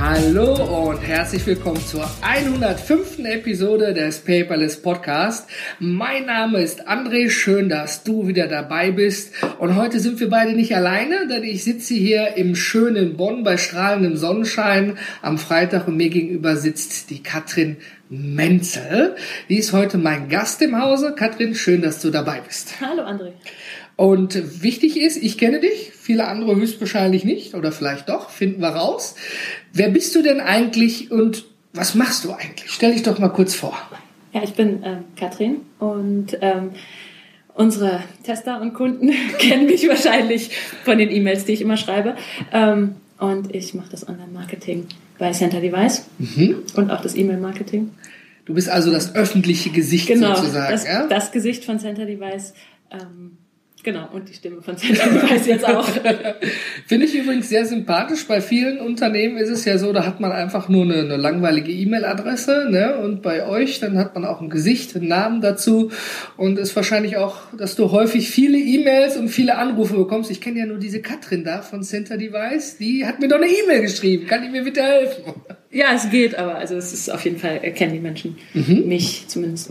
[0.00, 3.18] Hallo und herzlich willkommen zur 105.
[3.18, 5.46] Episode des Paperless Podcast.
[5.78, 9.34] Mein Name ist André, schön, dass du wieder dabei bist.
[9.58, 13.58] Und heute sind wir beide nicht alleine, denn ich sitze hier im schönen Bonn bei
[13.58, 17.76] strahlendem Sonnenschein am Freitag und mir gegenüber sitzt die Katrin
[18.08, 19.16] Menzel.
[19.50, 21.14] Die ist heute mein Gast im Hause.
[21.14, 22.80] Katrin, schön, dass du dabei bist.
[22.80, 23.32] Hallo André.
[23.96, 28.70] Und wichtig ist, ich kenne dich, viele andere höchstwahrscheinlich nicht oder vielleicht doch, finden wir
[28.70, 29.14] raus.
[29.72, 32.68] Wer bist du denn eigentlich und was machst du eigentlich?
[32.68, 33.78] Stell dich doch mal kurz vor.
[34.32, 36.70] Ja, ich bin ähm, Katrin und ähm,
[37.54, 40.50] unsere Tester und Kunden kennen mich wahrscheinlich
[40.84, 42.16] von den E-Mails, die ich immer schreibe.
[42.52, 46.64] Ähm, und ich mache das Online-Marketing bei Center Device mhm.
[46.74, 47.90] und auch das E-Mail-Marketing.
[48.46, 50.72] Du bist also das öffentliche Gesicht genau, sozusagen.
[50.72, 51.06] Das, ja?
[51.06, 52.52] das Gesicht von Center Device.
[52.90, 53.38] Ähm,
[53.82, 55.88] Genau, und die Stimme von Zentrale weiß jetzt auch.
[56.86, 58.26] Finde ich übrigens sehr sympathisch.
[58.26, 61.72] Bei vielen Unternehmen ist es ja so, da hat man einfach nur eine, eine langweilige
[61.72, 62.98] E-Mail-Adresse, ne?
[62.98, 65.90] Und bei euch, dann hat man auch ein Gesicht, einen Namen dazu.
[66.36, 70.30] Und ist wahrscheinlich auch, dass du häufig viele E-Mails und viele Anrufe bekommst.
[70.30, 72.76] Ich kenne ja nur diese Katrin da von Center Device.
[72.76, 74.26] Die hat mir doch eine E-Mail geschrieben.
[74.26, 75.22] Kann die mir bitte helfen?
[75.70, 78.88] Ja, es geht, aber also es ist auf jeden Fall, kennen die Menschen mhm.
[78.88, 79.70] mich zumindest.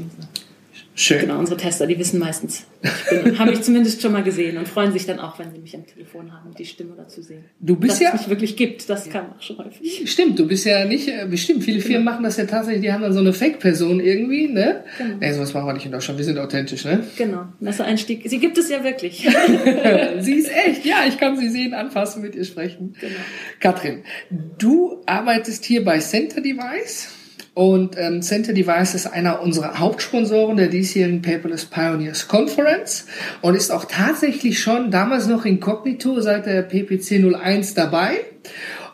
[0.96, 1.22] Schön.
[1.22, 2.66] Genau, unsere Tester, die wissen meistens,
[3.10, 5.74] bin, haben mich zumindest schon mal gesehen und freuen sich dann auch, wenn sie mich
[5.76, 7.46] am Telefon haben und die Stimme dazu sehen.
[7.60, 8.10] Du bist Dass ja.
[8.14, 10.12] es mich wirklich gibt, das kam auch schon häufig.
[10.12, 12.12] Stimmt, du bist ja nicht, äh, bestimmt, viele Firmen genau.
[12.12, 14.84] machen das ja tatsächlich, die haben dann so eine Fake-Person irgendwie, ne?
[14.98, 15.16] Genau.
[15.20, 17.04] Nee, sowas machen wir nicht in Deutschland, wir sind authentisch, ne?
[17.18, 19.20] Genau, Messereinstieg, sie gibt es ja wirklich.
[20.20, 22.96] sie ist echt, ja, ich kann sie sehen, anfassen, mit ihr sprechen.
[23.00, 23.16] Genau.
[23.60, 24.04] Katrin,
[24.58, 27.19] du arbeitest hier bei Center Device.
[27.54, 33.06] Und ähm, Center Device ist einer unserer Hauptsponsoren der diesjährigen Paperless Pioneers Conference
[33.42, 38.20] und ist auch tatsächlich schon damals noch inkognito seit der PPC 01 dabei.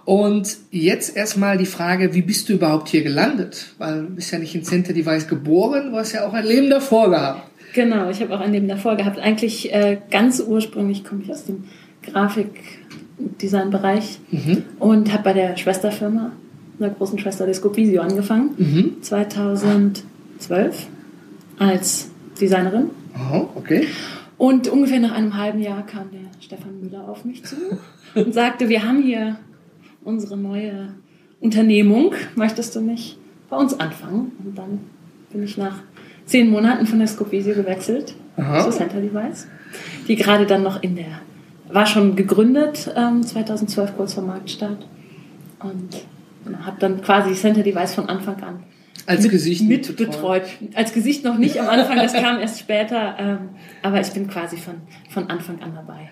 [0.05, 3.73] Und jetzt erstmal die Frage, wie bist du überhaupt hier gelandet?
[3.79, 6.69] Weil du bist ja nicht in Center Device geboren, du hast ja auch ein Leben
[6.69, 7.49] davor gehabt.
[7.73, 9.19] Genau, ich habe auch ein Leben davor gehabt.
[9.19, 11.65] Eigentlich äh, ganz ursprünglich komme ich aus dem
[12.03, 14.63] Grafikdesign-Bereich mhm.
[14.79, 16.31] und habe bei der Schwesterfirma
[16.79, 19.01] einer großen Schwester des Scopisio angefangen, mhm.
[19.01, 20.87] 2012
[21.57, 22.09] als
[22.39, 22.89] Designerin.
[23.31, 23.87] Oh, okay.
[24.37, 27.55] Und ungefähr nach einem halben Jahr kam der Stefan Müller auf mich zu
[28.15, 29.37] und sagte, wir haben hier
[30.03, 30.89] unsere neue
[31.39, 33.17] Unternehmung, möchtest du nicht
[33.49, 34.31] bei uns anfangen?
[34.43, 34.79] Und dann
[35.31, 35.79] bin ich nach
[36.25, 38.63] zehn Monaten von der Scopisio gewechselt Aha.
[38.63, 39.47] zu Center Device,
[40.07, 41.21] die gerade dann noch in der,
[41.69, 44.85] war schon gegründet ähm, 2012 kurz vor Marktstart
[45.59, 46.05] und
[46.65, 48.63] habe dann quasi Center Device von Anfang an
[49.05, 50.43] als mit, Gesicht mit betreut.
[50.73, 53.49] Als Gesicht noch nicht am Anfang, das kam erst später, ähm,
[53.81, 54.75] aber ich bin quasi von,
[55.09, 56.09] von Anfang an dabei.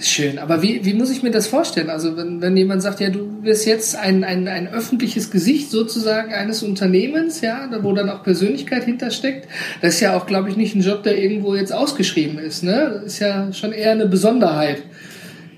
[0.00, 1.88] Schön, aber wie, wie muss ich mir das vorstellen?
[1.88, 6.34] Also wenn, wenn jemand sagt, ja, du wirst jetzt ein, ein, ein öffentliches Gesicht sozusagen
[6.34, 9.48] eines Unternehmens, ja, wo dann auch Persönlichkeit hintersteckt,
[9.80, 12.62] das ist ja auch, glaube ich, nicht ein Job, der irgendwo jetzt ausgeschrieben ist.
[12.62, 12.90] Ne?
[12.96, 14.82] Das ist ja schon eher eine Besonderheit.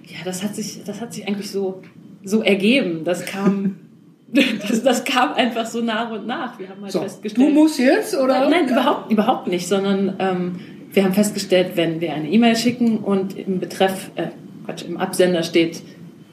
[0.06, 1.82] Ja, das hat sich, das hat sich eigentlich so,
[2.22, 3.02] so ergeben.
[3.02, 3.80] Das kam
[4.32, 6.58] das, das kam einfach so nach und nach.
[6.58, 7.48] Wir haben halt so, festgestellt.
[7.48, 8.48] Du musst jetzt, oder?
[8.48, 10.60] Nein, überhaupt, überhaupt nicht, sondern ähm,
[10.92, 14.28] wir haben festgestellt, wenn wir eine E-Mail schicken und im Betreff, äh,
[14.64, 15.82] Quatsch, im Absender steht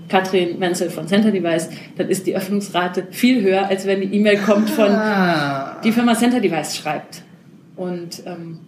[0.10, 4.38] Katrin Menzel von Center Device, dann ist die Öffnungsrate viel höher, als wenn die E-Mail
[4.38, 5.82] kommt von ah.
[5.84, 7.24] die Firma Center Device schreibt.
[7.76, 8.60] Und ähm,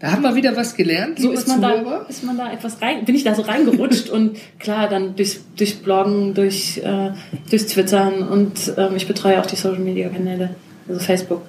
[0.00, 1.18] da haben wir wieder was gelernt.
[1.18, 4.38] So ist man, da, ist man da etwas rein, bin ich da so reingerutscht und
[4.58, 7.10] klar, dann durch, durch Bloggen, durch, äh,
[7.50, 10.56] durch Twittern und ähm, ich betreue auch die Social Media Kanäle,
[10.88, 11.42] also Facebook.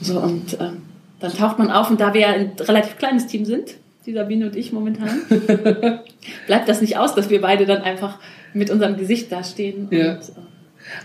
[0.00, 0.82] So, und ähm,
[1.18, 3.74] dann taucht man auf und da wir ja ein relativ kleines Team sind,
[4.06, 5.22] die Sabine und ich momentan,
[6.46, 8.18] bleibt das nicht aus, dass wir beide dann einfach
[8.54, 9.88] mit unserem Gesicht dastehen.
[9.90, 10.12] Ja.
[10.12, 10.55] Und, äh,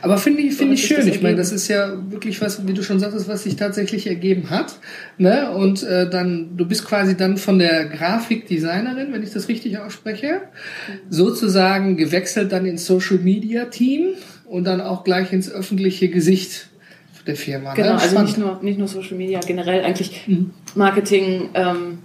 [0.01, 1.07] aber finde ich, finde ich schön.
[1.07, 4.49] Ich meine, das ist ja wirklich was, wie du schon sagtest, was sich tatsächlich ergeben
[4.49, 4.75] hat.
[5.17, 5.51] Ne?
[5.51, 10.41] Und äh, dann, du bist quasi dann von der Grafikdesignerin, wenn ich das richtig ausspreche,
[11.09, 14.13] sozusagen gewechselt dann ins Social Media Team
[14.45, 16.67] und dann auch gleich ins öffentliche Gesicht
[17.25, 17.69] der Firma.
[17.69, 17.75] Ne?
[17.75, 18.01] Genau, ne?
[18.01, 20.51] also nicht nur, nicht nur Social Media, generell eigentlich mhm.
[20.75, 21.99] Marketing, ähm,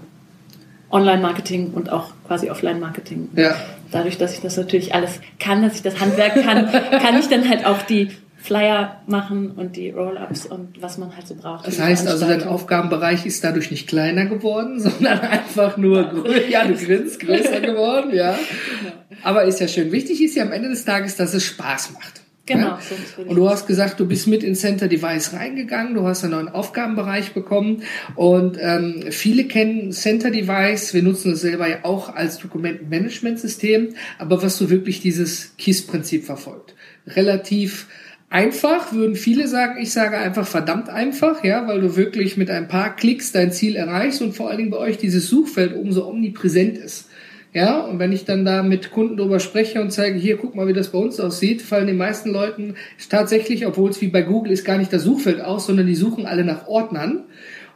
[0.90, 3.30] Online-Marketing und auch quasi Offline-Marketing.
[3.34, 3.56] Ja
[3.90, 7.48] dadurch, dass ich das natürlich alles kann, dass ich das Handwerk kann, kann ich dann
[7.48, 11.66] halt auch die Flyer machen und die Roll-ups und was man halt so braucht.
[11.66, 16.48] Das heißt also, dein Aufgabenbereich ist dadurch nicht kleiner geworden, sondern einfach nur größer.
[16.48, 18.38] Ja, du grinst größer geworden, ja.
[18.80, 18.92] Genau.
[19.24, 19.90] Aber ist ja schön.
[19.90, 22.20] Wichtig ist ja am Ende des Tages, dass es Spaß macht.
[22.46, 22.66] Genau.
[22.68, 22.78] Ja?
[23.26, 26.48] Und du hast gesagt, du bist mit in Center Device reingegangen, du hast einen neuen
[26.48, 27.82] Aufgabenbereich bekommen
[28.14, 34.42] und ähm, viele kennen Center Device, wir nutzen es selber ja auch als Dokumentenmanagementsystem, aber
[34.42, 36.76] was so wirklich dieses KISS-Prinzip verfolgt.
[37.08, 37.88] Relativ
[38.30, 39.80] einfach, würden viele sagen.
[39.80, 43.76] Ich sage einfach verdammt einfach, ja, weil du wirklich mit ein paar Klicks dein Ziel
[43.76, 47.08] erreichst und vor allen Dingen bei euch dieses Suchfeld umso omnipräsent ist.
[47.56, 50.68] Ja, und wenn ich dann da mit Kunden drüber spreche und zeige, hier, guck mal,
[50.68, 52.74] wie das bei uns aussieht, fallen den meisten Leuten
[53.08, 56.26] tatsächlich, obwohl es wie bei Google ist, gar nicht das Suchfeld aus, sondern die suchen
[56.26, 57.24] alle nach Ordnern.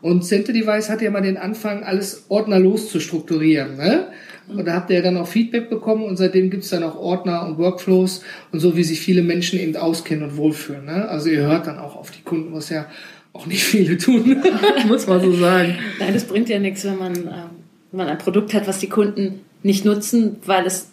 [0.03, 3.79] Und Center Device hat ja mal den Anfang, alles ordnerlos zu strukturieren.
[3.79, 4.09] Ne?
[4.49, 7.47] Und da habt ihr ja dann auch Feedback bekommen und seitdem gibt's dann auch Ordner
[7.47, 8.23] und Workflows
[8.53, 10.85] und so, wie sich viele Menschen eben auskennen und wohlfühlen.
[10.85, 11.09] Ne?
[11.09, 12.85] Also ihr hört dann auch auf die Kunden, was ja
[13.33, 14.43] auch nicht viele tun,
[14.89, 15.79] muss man so sagen.
[15.99, 17.51] Nein, das bringt ja nichts, wenn man, ähm,
[17.93, 20.91] wenn man ein Produkt hat, was die Kunden nicht nutzen, weil es,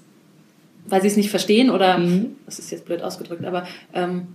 [0.87, 2.35] weil sie es nicht verstehen oder, mhm.
[2.45, 4.27] das ist jetzt blöd ausgedrückt, aber ähm,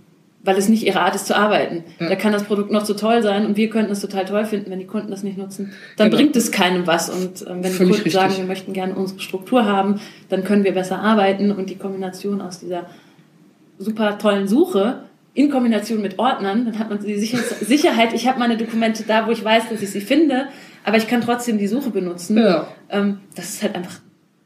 [0.43, 1.85] weil es nicht ihre Art ist zu arbeiten.
[1.99, 2.09] Ja.
[2.09, 4.69] Da kann das Produkt noch so toll sein und wir könnten es total toll finden,
[4.71, 5.71] wenn die Kunden das nicht nutzen.
[5.95, 6.21] Dann genau.
[6.21, 7.09] bringt es keinem was.
[7.09, 8.13] Und ähm, wenn Völlig die Kunden richtig.
[8.13, 12.41] sagen, wir möchten gerne unsere Struktur haben, dann können wir besser arbeiten und die Kombination
[12.41, 12.87] aus dieser
[13.77, 15.03] super tollen Suche
[15.33, 17.17] in Kombination mit Ordnern, dann hat man die
[17.61, 20.47] Sicherheit, ich habe meine Dokumente da, wo ich weiß, dass ich sie finde,
[20.83, 22.37] aber ich kann trotzdem die Suche benutzen.
[22.37, 22.67] Ja.
[22.89, 23.99] Ähm, das ist halt einfach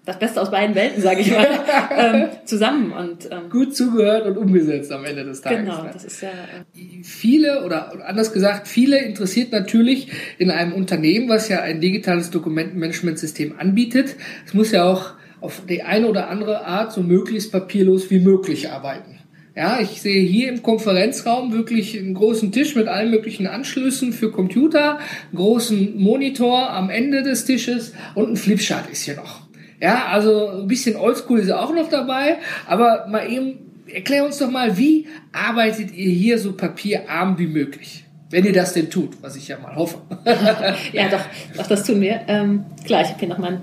[0.07, 1.45] das Beste aus beiden Welten, sage ich mal,
[1.97, 2.93] ähm, zusammen.
[2.93, 5.59] Und, ähm, Gut zugehört und umgesetzt am Ende des Tages.
[5.59, 5.89] Genau, ne?
[5.91, 6.29] das ist ja.
[6.29, 12.31] Äh, viele, oder anders gesagt, viele interessiert natürlich in einem Unternehmen, was ja ein digitales
[12.31, 14.15] Dokumentenmanagementsystem anbietet.
[14.45, 15.11] Es muss ja auch
[15.41, 19.19] auf die eine oder andere Art so möglichst papierlos wie möglich arbeiten.
[19.57, 24.31] Ja, ich sehe hier im Konferenzraum wirklich einen großen Tisch mit allen möglichen Anschlüssen für
[24.31, 24.99] Computer,
[25.35, 29.46] großen Monitor am Ende des Tisches und ein Flipchart ist hier noch.
[29.79, 34.49] Ja, also ein bisschen Oldschool ist auch noch dabei, aber mal eben, erklär uns doch
[34.49, 38.03] mal, wie arbeitet ihr hier so papierarm wie möglich?
[38.29, 39.99] Wenn ihr das denn tut, was ich ja mal hoffe.
[40.91, 41.21] ja, doch,
[41.55, 42.21] doch, das tun wir.
[42.27, 43.61] Ähm, klar, ich habe hier noch meinen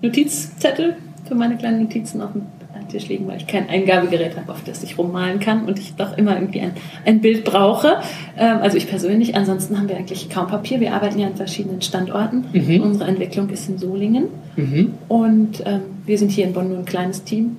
[0.00, 0.96] Notizzettel
[1.26, 2.46] für meine kleinen Notizen auf dem
[2.94, 6.16] Tisch liegen, weil ich kein Eingabegerät habe, auf das ich rummalen kann und ich doch
[6.16, 6.72] immer irgendwie ein,
[7.04, 7.96] ein Bild brauche.
[8.38, 9.34] Ähm, also ich persönlich.
[9.34, 10.80] Ansonsten haben wir eigentlich kaum Papier.
[10.80, 12.44] Wir arbeiten ja an verschiedenen Standorten.
[12.52, 12.80] Mhm.
[12.80, 14.94] Unsere Entwicklung ist in Solingen mhm.
[15.08, 17.56] und ähm, wir sind hier in Bonn nur ein kleines Team.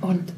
[0.00, 0.32] Und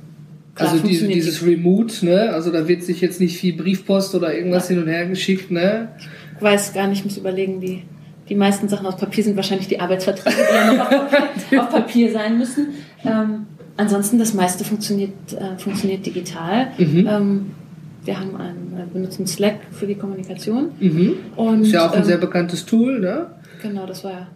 [0.54, 2.30] Klar, also diese, dieses Remote, ne?
[2.32, 4.74] Also da wird sich jetzt nicht viel Briefpost oder irgendwas ja.
[4.74, 5.88] hin und her geschickt, ne?
[6.36, 7.82] Ich weiß gar nicht, ich muss überlegen, die,
[8.28, 12.12] die meisten Sachen aus Papier sind wahrscheinlich die Arbeitsverträge, die ja noch auf, auf Papier
[12.12, 12.68] sein müssen.
[13.04, 13.46] Ähm,
[13.76, 16.68] ansonsten das meiste funktioniert, äh, funktioniert digital.
[16.78, 17.06] Mhm.
[17.06, 17.50] Ähm,
[18.04, 20.70] wir haben einen, wir benutzen Slack für die Kommunikation.
[20.78, 21.14] Mhm.
[21.36, 23.26] Und, ist ja auch ein ähm, sehr bekanntes Tool, ne?
[23.62, 24.26] Genau, das war ja,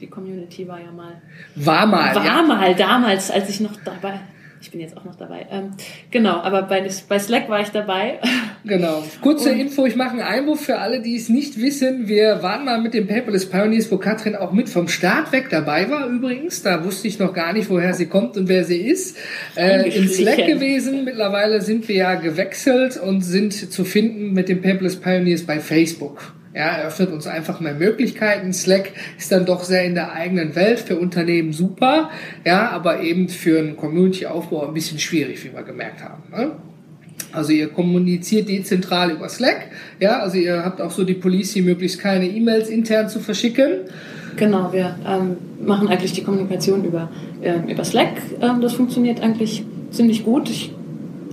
[0.00, 1.20] die Community war ja mal.
[1.56, 2.14] War mal.
[2.14, 2.42] War ja.
[2.42, 4.20] mal damals, als ich noch dabei,
[4.60, 5.46] ich bin jetzt auch noch dabei.
[5.50, 5.72] Ähm,
[6.10, 8.18] genau, aber bei, bei Slack war ich dabei.
[8.68, 9.04] Genau.
[9.22, 12.08] Kurze und, Info, ich mache einen Einwurf für alle, die es nicht wissen.
[12.08, 15.88] Wir waren mal mit dem Paperless Pioneers, wo Katrin auch mit vom Start weg dabei
[15.88, 16.62] war übrigens.
[16.62, 19.16] Da wusste ich noch gar nicht, woher sie kommt und wer sie ist.
[19.54, 21.04] Äh, in Slack gewesen.
[21.04, 26.34] Mittlerweile sind wir ja gewechselt und sind zu finden mit dem Paperless Pioneers bei Facebook.
[26.56, 28.54] Ja, eröffnet uns einfach mehr Möglichkeiten.
[28.54, 32.08] Slack ist dann doch sehr in der eigenen Welt, für Unternehmen super,
[32.46, 36.22] ja, aber eben für einen Community-Aufbau ein bisschen schwierig, wie wir gemerkt haben.
[36.34, 36.52] Ne?
[37.30, 39.66] Also ihr kommuniziert dezentral über Slack,
[40.00, 43.80] ja, also ihr habt auch so die Policy, möglichst keine E-Mails intern zu verschicken.
[44.36, 47.10] Genau, wir ähm, machen eigentlich die Kommunikation über,
[47.42, 48.12] äh, über Slack.
[48.40, 50.48] Ähm, das funktioniert eigentlich ziemlich gut.
[50.48, 50.72] Ich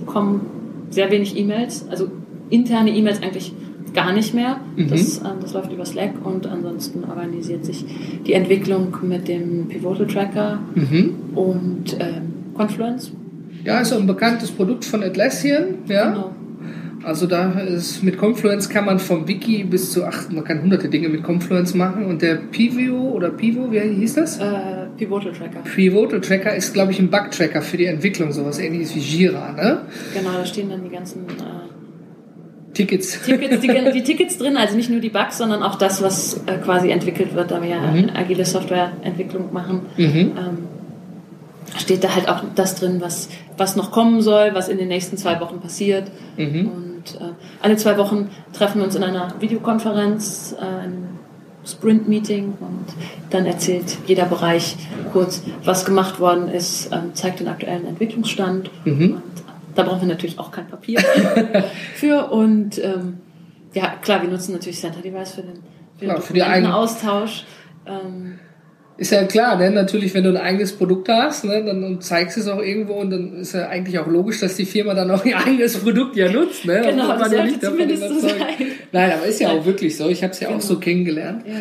[0.00, 0.42] bekomme
[0.90, 2.10] sehr wenig E-Mails, also
[2.50, 3.54] interne E-Mails eigentlich
[3.94, 4.60] gar nicht mehr.
[4.76, 4.88] Mhm.
[4.88, 7.84] Das, ähm, das läuft über Slack und ansonsten organisiert sich
[8.26, 11.14] die Entwicklung mit dem Pivotal Tracker mhm.
[11.34, 13.12] und ähm, Confluence.
[13.64, 15.76] Ja, ist auch ein bekanntes Produkt von Atlassian.
[15.88, 16.10] Ja?
[16.10, 16.30] Genau.
[17.04, 20.88] Also da ist mit Confluence kann man vom Wiki bis zu acht, man kann hunderte
[20.88, 24.38] Dinge mit Confluence machen und der Pivio oder Pivo, wie hieß das?
[24.38, 25.60] Äh, Pivotal Tracker.
[25.60, 29.82] Pivotal Tracker ist, glaube ich, ein Bug-Tracker für die Entwicklung, sowas ähnliches wie Jira, ne?
[30.14, 31.63] Genau, da stehen dann die ganzen äh,
[32.74, 33.22] Tickets.
[33.22, 36.58] Tickets die, die, Tickets drin, also nicht nur die Bugs, sondern auch das, was äh,
[36.62, 38.10] quasi entwickelt wird, da wir ja mhm.
[38.14, 39.82] agile Softwareentwicklung machen.
[39.96, 40.32] Mhm.
[40.36, 40.58] Ähm,
[41.78, 45.16] steht da halt auch das drin, was, was noch kommen soll, was in den nächsten
[45.16, 46.10] zwei Wochen passiert.
[46.36, 46.68] Mhm.
[46.68, 51.08] Und äh, alle zwei Wochen treffen wir uns in einer Videokonferenz, äh, einem
[51.66, 52.86] Sprint-Meeting und
[53.30, 54.76] dann erzählt jeder Bereich
[55.12, 59.14] kurz, was gemacht worden ist, ähm, zeigt den aktuellen Entwicklungsstand mhm.
[59.14, 59.43] und
[59.74, 61.00] da brauchen wir natürlich auch kein Papier
[61.94, 62.30] für.
[62.30, 63.18] Und ähm,
[63.72, 65.54] ja, klar, wir nutzen natürlich Center Device für den,
[65.98, 67.44] für Klar, den für die eigenen- Austausch.
[67.86, 68.38] Ähm,
[68.96, 69.70] Ist ja klar, ne?
[69.70, 71.64] natürlich, wenn du ein eigenes Produkt hast, ne?
[71.64, 74.64] dann und zeigst es auch irgendwo und dann ist ja eigentlich auch logisch, dass die
[74.64, 76.64] Firma dann auch ihr eigenes Produkt ja nutzt.
[76.64, 76.80] Ne?
[76.86, 78.36] Genau, das ja sollte nicht davon zumindest so sein.
[78.92, 79.58] Nein, aber ist ja Nein.
[79.58, 80.08] auch wirklich so.
[80.08, 80.64] Ich habe es ja auch Genau.
[80.64, 81.44] so kennengelernt.
[81.46, 81.54] ja.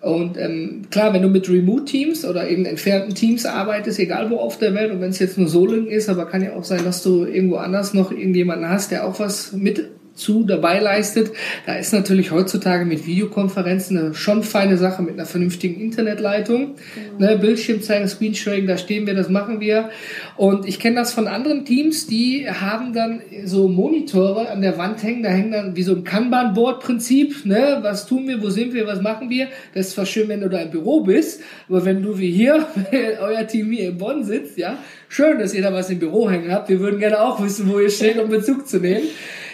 [0.00, 4.56] Und ähm, klar, wenn du mit Remote-Teams oder eben entfernten Teams arbeitest, egal wo auf
[4.56, 7.02] der Welt, und wenn es jetzt nur Solingen ist, aber kann ja auch sein, dass
[7.02, 11.32] du irgendwo anders noch irgendjemanden hast, der auch was mit zu dabei leistet.
[11.66, 16.76] Da ist natürlich heutzutage mit Videokonferenzen eine schon feine Sache mit einer vernünftigen Internetleitung.
[17.18, 19.90] Ne, Bildschirm zeigen, Screensharing, da stehen wir, das machen wir.
[20.36, 25.02] Und ich kenne das von anderen Teams, die haben dann so Monitore an der Wand
[25.02, 28.86] hängen, da hängen dann wie so ein Kanban-Board-Prinzip, ne, was tun wir, wo sind wir,
[28.86, 29.48] was machen wir.
[29.74, 32.66] Das ist zwar schön, wenn du da im Büro bist, aber wenn du wie hier,
[33.20, 36.52] euer Team hier in Bonn sitzt, ja, schön, dass ihr da was im Büro hängen
[36.52, 36.68] habt.
[36.68, 39.08] Wir würden gerne auch wissen, wo ihr steht, um Bezug zu nehmen.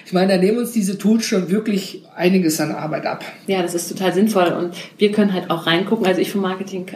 [0.07, 3.25] Ich meine, da nehmen uns diese Tools schon wirklich einiges an Arbeit ab.
[3.49, 4.47] ja, das ist total sinnvoll.
[4.53, 6.07] Und wir können halt auch reingucken.
[6.07, 6.87] Also ich vom Marketing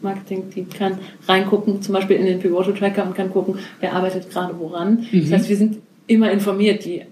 [0.00, 4.54] Marketing-Team kann reingucken, zum Beispiel in den Pivotal Tracker und kann gucken, wer arbeitet gerade
[4.58, 5.06] woran.
[5.12, 6.84] Das heißt, wir sind immer informiert.
[6.84, 7.02] Die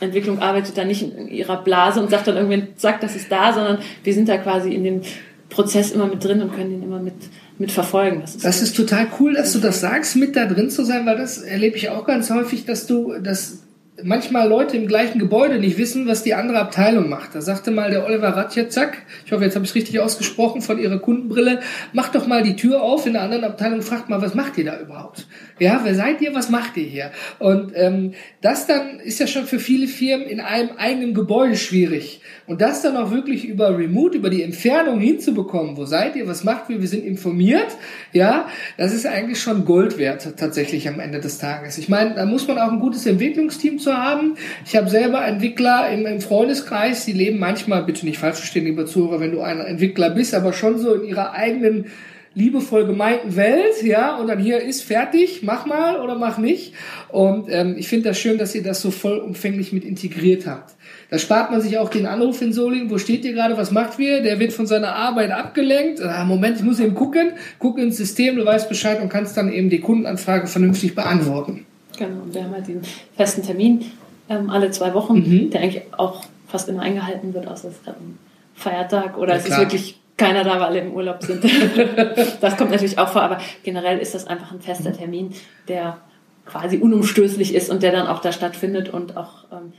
[0.00, 3.52] Entwicklung arbeitet da nicht in ihrer Blase und sagt dann irgendwann, zack, das ist da,
[3.52, 5.00] sondern wir sind da quasi in dem
[5.48, 7.14] Prozess immer mit drin und können ihn immer mit,
[7.58, 8.20] mit verfolgen.
[8.20, 11.06] Das ist, Das ist total cool, dass du das sagst, mit da drin zu sein,
[11.06, 13.62] weil das erlebe ich auch ganz häufig, dass du, dass
[14.02, 17.34] manchmal Leute im gleichen Gebäude nicht wissen, was die andere Abteilung macht.
[17.34, 20.78] Da sagte mal der Oliver Ratjetzak, ich hoffe, jetzt habe ich es richtig ausgesprochen, von
[20.78, 21.60] ihrer Kundenbrille,
[21.92, 24.64] macht doch mal die Tür auf in der anderen Abteilung, fragt mal, was macht ihr
[24.64, 25.26] da überhaupt?
[25.58, 27.10] Ja, wer seid ihr, was macht ihr hier?
[27.38, 32.22] Und ähm, das dann ist ja schon für viele Firmen in einem eigenen Gebäude schwierig.
[32.46, 36.42] Und das dann auch wirklich über Remote, über die Entfernung hinzubekommen, wo seid ihr, was
[36.42, 37.76] macht ihr, wir sind informiert,
[38.12, 41.78] ja, das ist eigentlich schon Gold wert tatsächlich am Ende des Tages.
[41.78, 44.36] Ich meine, da muss man auch ein gutes Entwicklungsteam zu haben.
[44.66, 48.86] Ich habe selber Entwickler im, im Freundeskreis, die leben manchmal, bitte nicht falsch verstehen, lieber
[48.86, 51.86] Zuhörer, wenn du ein Entwickler bist, aber schon so in ihrer eigenen
[52.34, 56.72] liebevoll gemeinten Welt, ja, und dann hier ist fertig, mach mal oder mach nicht.
[57.08, 60.74] Und ähm, ich finde das schön, dass ihr das so vollumfänglich mit integriert habt.
[61.10, 63.98] Da spart man sich auch den Anruf in Solingen, wo steht ihr gerade, was macht
[63.98, 64.22] wir?
[64.22, 66.00] Der wird von seiner Arbeit abgelenkt.
[66.00, 69.52] Ah, Moment, ich muss eben gucken, guck ins System, du weißt Bescheid und kannst dann
[69.52, 71.66] eben die Kundenanfrage vernünftig beantworten.
[71.98, 72.80] Genau, und wir haben halt diesen
[73.14, 73.84] festen Termin
[74.30, 75.50] ähm, alle zwei Wochen, Mhm.
[75.50, 78.18] der eigentlich auch fast immer eingehalten wird, außer es ist ein
[78.54, 79.60] Feiertag oder Ja, es ist klar.
[79.60, 81.44] wirklich keiner da, weil alle im Urlaub sind.
[82.40, 85.34] das kommt natürlich auch vor, aber generell ist das einfach ein fester Termin,
[85.68, 85.98] der
[86.46, 89.72] quasi unumstößlich ist und der dann auch da stattfindet und auch ähm,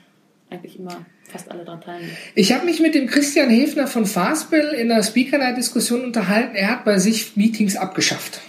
[0.50, 2.16] eigentlich immer fast alle daran teilnehmen.
[2.36, 6.56] Ich habe mich mit dem Christian Hefner von Fastbill in einer Speaker Night Diskussion unterhalten.
[6.56, 8.42] Er hat bei sich Meetings abgeschafft.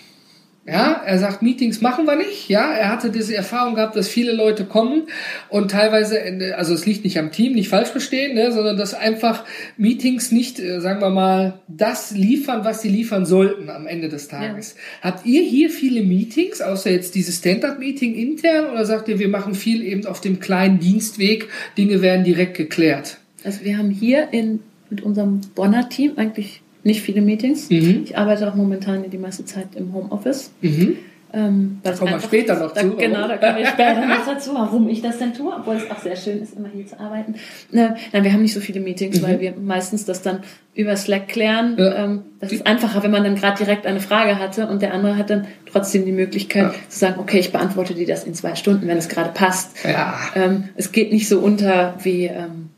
[0.66, 2.49] Ja, er sagt, Meetings machen wir nicht.
[2.49, 5.09] Ja, er hatte diese Erfahrung gehabt, dass viele Leute kommen
[5.50, 6.18] und teilweise,
[6.56, 9.44] also es liegt nicht am Team, nicht falsch verstehen, ne, sondern dass einfach
[9.76, 14.28] Meetings nicht, äh, sagen wir mal, das liefern, was sie liefern sollten am Ende des
[14.28, 14.76] Tages.
[15.02, 19.54] Habt ihr hier viele Meetings, außer jetzt dieses Stand-up-Meeting intern, oder sagt ihr, wir machen
[19.54, 23.18] viel eben auf dem kleinen Dienstweg, Dinge werden direkt geklärt?
[23.44, 27.70] Also wir haben hier in, mit unserem Bonner Team eigentlich nicht viele Meetings.
[27.70, 28.02] Mhm.
[28.04, 30.50] Ich arbeite auch momentan die meiste Zeit im Homeoffice.
[30.60, 30.98] Mhm.
[31.32, 32.98] Ähm, weil es kommen wir später noch da, zu, warum?
[33.00, 35.98] Genau, da kommen wir später noch dazu, warum ich das denn tue, obwohl es auch
[35.98, 37.34] sehr schön ist, immer hier zu arbeiten.
[37.72, 40.44] Äh, nein, wir haben nicht so viele Meetings, weil wir meistens das dann
[40.76, 41.72] über Slack klären.
[41.72, 41.78] Mhm.
[41.78, 42.04] Ja.
[42.04, 45.16] Ähm, das ist einfacher, wenn man dann gerade direkt eine Frage hatte und der andere
[45.16, 46.88] hat dann trotzdem die Möglichkeit Ja.
[46.88, 49.72] zu sagen, okay, ich beantworte dir das in zwei Stunden, wenn es gerade passt.
[49.84, 50.16] Ja.
[50.36, 52.70] Ähm, es geht nicht so unter wie, ähm,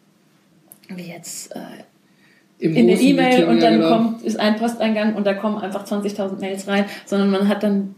[0.89, 1.59] wie jetzt äh,
[2.59, 3.89] in der E-Mail und ja, dann genau.
[3.97, 7.95] kommt, ist ein Posteingang und da kommen einfach 20.000 Mails rein, sondern man hat dann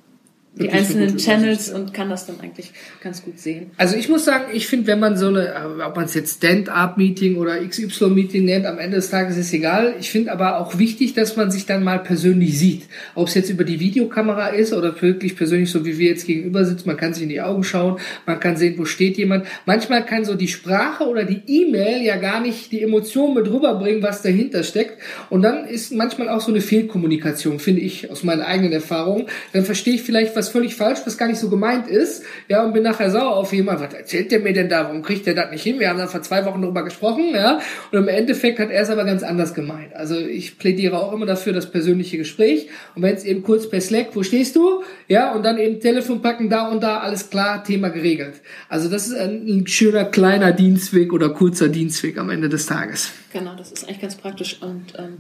[0.61, 2.73] die einzelnen Channels und kann das dann eigentlich
[3.03, 3.71] ganz gut sehen.
[3.77, 5.55] Also ich muss sagen, ich finde, wenn man so eine,
[5.87, 9.95] ob man es jetzt Stand-up-Meeting oder XY-Meeting nennt, am Ende des Tages ist egal.
[10.01, 12.83] Ich finde aber auch wichtig, dass man sich dann mal persönlich sieht.
[13.15, 16.65] Ob es jetzt über die Videokamera ist oder wirklich persönlich, so wie wir jetzt gegenüber
[16.65, 19.47] sitzen, man kann sich in die Augen schauen, man kann sehen, wo steht jemand.
[19.67, 24.03] Manchmal kann so die Sprache oder die E-Mail ja gar nicht die Emotion mit rüberbringen,
[24.03, 25.01] was dahinter steckt.
[25.31, 29.27] Und dann ist manchmal auch so eine Fehlkommunikation, finde ich, aus meinen eigenen Erfahrungen.
[29.53, 32.73] Dann verstehe ich vielleicht was völlig falsch, was gar nicht so gemeint ist, ja, und
[32.73, 33.83] bin nachher sauer auf jemanden.
[33.83, 34.85] Was erzählt der mir denn da?
[34.85, 35.79] Warum kriegt der das nicht hin?
[35.79, 37.61] Wir haben da vor zwei Wochen drüber gesprochen, ja,
[37.93, 39.95] und im Endeffekt hat er es aber ganz anders gemeint.
[39.95, 42.69] Also ich plädiere auch immer dafür, das persönliche Gespräch.
[42.95, 44.83] Und wenn es eben kurz per Slack, wo stehst du?
[45.09, 48.41] Ja, und dann eben Telefon packen, da und da, alles klar, Thema geregelt.
[48.69, 53.13] Also das ist ein, ein schöner kleiner Dienstweg oder kurzer Dienstweg am Ende des Tages.
[53.33, 54.61] Genau, das ist eigentlich ganz praktisch.
[54.63, 55.19] Und ähm,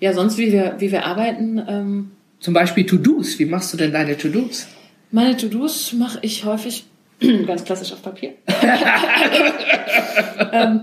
[0.00, 2.10] ja, sonst, wie wir, wie wir arbeiten, ähm,
[2.40, 3.38] Zum Beispiel To-Dos.
[3.38, 4.66] Wie machst du denn deine To-Dos?
[5.12, 6.84] meine To-Dos mache ich häufig
[7.46, 8.32] Ganz klassisch auf Papier.
[10.52, 10.82] ähm,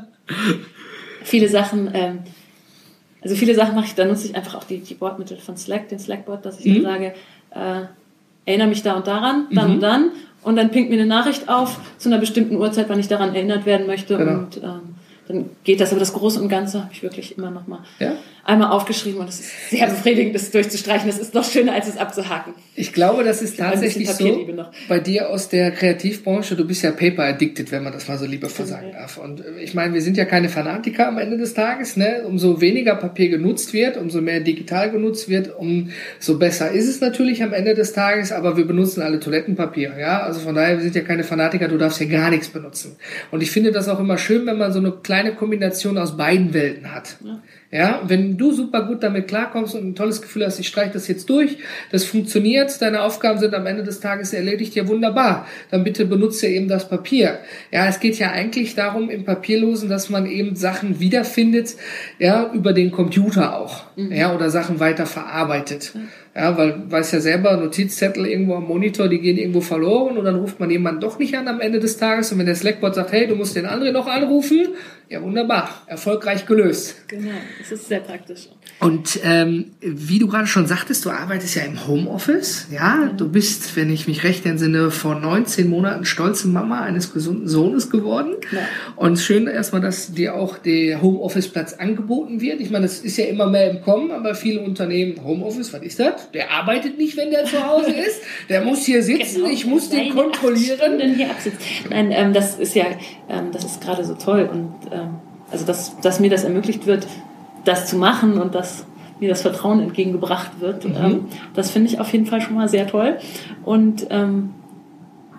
[1.23, 2.19] viele Sachen, ähm,
[3.23, 5.89] also viele Sachen mache ich, da nutze ich einfach auch die, die Bordmittel von Slack,
[5.89, 6.83] den Slackboard, dass ich mhm.
[6.83, 7.13] dann sage,
[7.55, 7.85] äh,
[8.45, 9.73] erinnere mich da und daran, dann mhm.
[9.73, 10.11] und dann.
[10.43, 13.65] Und dann pinkt mir eine Nachricht auf zu einer bestimmten Uhrzeit, wann ich daran erinnert
[13.65, 14.17] werden möchte.
[14.17, 14.39] Genau.
[14.39, 14.95] Und ähm,
[15.27, 15.91] dann geht das.
[15.91, 18.13] Aber das Große und Ganze habe ich wirklich immer noch mal ja?
[18.47, 21.07] Einmal aufgeschrieben und es ist sehr befriedigend, das durchzustreichen.
[21.07, 22.53] Das ist noch schöner, als es abzuhaken.
[22.75, 24.47] Ich glaube, das ist tatsächlich so
[24.87, 26.55] bei dir aus der Kreativbranche.
[26.55, 29.17] Du bist ja Paper addicted, wenn man das mal so liebevoll sagen darf.
[29.17, 31.97] Und äh, ich meine, wir sind ja keine Fanatiker am Ende des Tages.
[31.97, 32.23] Ne?
[32.25, 37.43] Umso weniger Papier genutzt wird, umso mehr digital genutzt wird, umso besser ist es natürlich
[37.43, 38.31] am Ende des Tages.
[38.31, 39.95] Aber wir benutzen alle Toilettenpapier.
[39.99, 41.67] Ja, also von daher wir sind ja keine Fanatiker.
[41.67, 42.95] Du darfst ja gar nichts benutzen.
[43.31, 46.53] Und ich finde das auch immer schön, wenn man so eine kleine Kombination aus beiden
[46.53, 47.17] Welten hat.
[47.25, 47.41] Ja.
[47.69, 51.09] Ja, wenn du super gut damit klarkommst und ein tolles Gefühl hast, ich streiche das
[51.09, 51.57] jetzt durch,
[51.91, 56.47] das funktioniert, deine Aufgaben sind am Ende des Tages erledigt, ja wunderbar, dann bitte benutze
[56.47, 57.39] eben das Papier.
[57.71, 61.75] Ja, es geht ja eigentlich darum im Papierlosen, dass man eben Sachen wiederfindet,
[62.19, 64.13] ja, über den Computer auch, mhm.
[64.13, 65.91] ja, oder Sachen weiter verarbeitet.
[65.93, 66.07] Mhm.
[66.37, 70.35] Ja, weil weiß ja selber, Notizzettel irgendwo am Monitor, die gehen irgendwo verloren und dann
[70.35, 73.11] ruft man jemanden doch nicht an am Ende des Tages und wenn der Slackbot sagt,
[73.11, 74.67] hey, du musst den anderen noch anrufen,
[75.09, 77.07] ja wunderbar, erfolgreich gelöst.
[77.07, 78.49] Genau, das ist sehr praktisch.
[78.79, 83.75] Und ähm, wie du gerade schon sagtest, du arbeitest ja im Homeoffice, ja, du bist,
[83.75, 88.35] wenn ich mich recht entsinne, vor 19 Monaten stolze Mama eines gesunden Sohnes geworden.
[88.51, 88.59] Ja.
[88.95, 92.61] Und schön erstmal, dass dir auch der Homeoffice-Platz angeboten wird.
[92.61, 95.99] Ich meine, das ist ja immer mehr im Kommen, aber viele Unternehmen, Homeoffice, was ist
[95.99, 96.26] das?
[96.33, 98.21] Der arbeitet nicht, wenn der zu Hause ist.
[98.49, 101.15] Der muss hier sitzen, genau, ich muss den kontrollieren.
[101.15, 101.29] Hier
[101.89, 102.85] Nein, ähm, das ist ja,
[103.29, 105.15] ähm, das ist gerade so toll und ähm,
[105.49, 107.07] also dass, dass mir das ermöglicht wird,
[107.63, 108.85] das zu machen und dass
[109.19, 110.85] mir das Vertrauen entgegengebracht wird.
[110.85, 110.95] Mhm.
[110.95, 113.17] Ähm, das finde ich auf jeden Fall schon mal sehr toll.
[113.63, 114.53] Und ähm,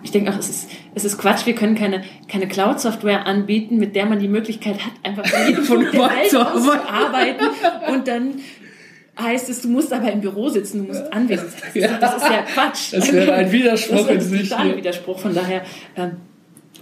[0.01, 3.95] ich denke auch, es ist, es ist Quatsch, wir können keine, keine Cloud-Software anbieten, mit
[3.95, 7.45] der man die Möglichkeit hat, einfach von jedem Punkt der Welt zu arbeiten
[7.93, 8.35] und dann
[9.19, 11.69] heißt es, du musst aber im Büro sitzen, du musst anwesend sein.
[11.99, 12.93] Das, ist ja Quatsch.
[12.93, 14.49] Das wäre ein Widerspruch in sich.
[14.49, 15.19] Das ist ein Widerspruch.
[15.19, 15.61] Von daher
[15.95, 16.17] ähm,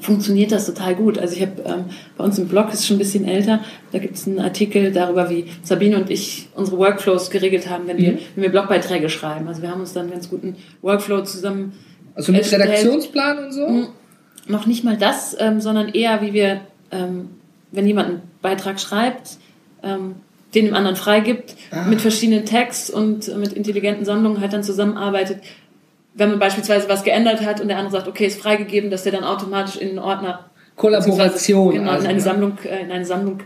[0.02, 1.18] funktioniert das total gut.
[1.18, 1.86] Also ich habe ähm,
[2.18, 5.30] bei uns im Blog, ist schon ein bisschen älter, da gibt es einen Artikel darüber,
[5.30, 8.02] wie Sabine und ich unsere Workflows geregelt haben, wenn, mhm.
[8.02, 9.48] wir, wenn wir Blogbeiträge schreiben.
[9.48, 11.74] Also wir haben uns dann einen ganz guten Workflow zusammen
[12.16, 12.64] Also mit erstellt.
[12.64, 13.68] Redaktionsplan und so?
[13.68, 13.88] Mhm.
[14.48, 17.30] Noch nicht mal das, ähm, sondern eher, wie wir, ähm,
[17.72, 19.38] wenn jemand einen Beitrag schreibt,
[19.84, 20.16] ähm,
[20.56, 21.84] den dem anderen freigibt, ah.
[21.84, 25.40] mit verschiedenen Tags und mit intelligenten Sammlungen halt dann zusammenarbeitet,
[26.14, 29.12] wenn man beispielsweise was geändert hat und der andere sagt, okay, ist freigegeben, dass der
[29.12, 33.40] dann automatisch in den Ordner Kollaboration genau, also, in eine Sammlung, äh, in eine Sammlung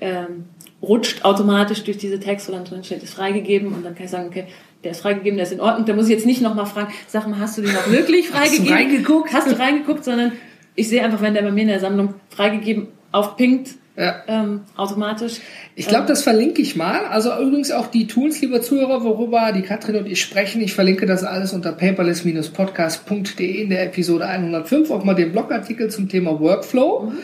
[0.00, 0.44] ähm,
[0.80, 4.10] rutscht automatisch durch diese Texte, wo dann drin steht, ist freigegeben und dann kann ich
[4.10, 4.46] sagen, okay,
[4.84, 5.86] der ist freigegeben, der ist in Ordnung.
[5.86, 8.66] Da muss ich jetzt nicht nochmal fragen, sag mal, hast du den auch wirklich freigegeben?
[8.68, 9.32] Hast du reingeguckt?
[9.32, 10.32] Hast du reingeguckt, sondern
[10.76, 14.22] ich sehe einfach, wenn der bei mir in der Sammlung freigegeben aufpinkt, ja.
[14.28, 15.40] ähm, automatisch.
[15.74, 17.06] Ich glaube, das verlinke ich mal.
[17.06, 20.60] Also übrigens auch die Tools, lieber Zuhörer, worüber die Katrin und ich sprechen.
[20.60, 26.08] Ich verlinke das alles unter paperless-podcast.de in der Episode 105, auch mal den Blogartikel zum
[26.08, 27.10] Thema Workflow.
[27.10, 27.18] Mhm.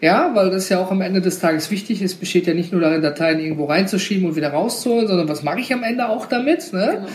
[0.00, 2.80] Ja, weil das ja auch am Ende des Tages wichtig ist, besteht ja nicht nur
[2.80, 6.72] darin, Dateien irgendwo reinzuschieben und wieder rauszuholen, sondern was mache ich am Ende auch damit.
[6.72, 6.92] Ne?
[6.94, 7.08] Genau.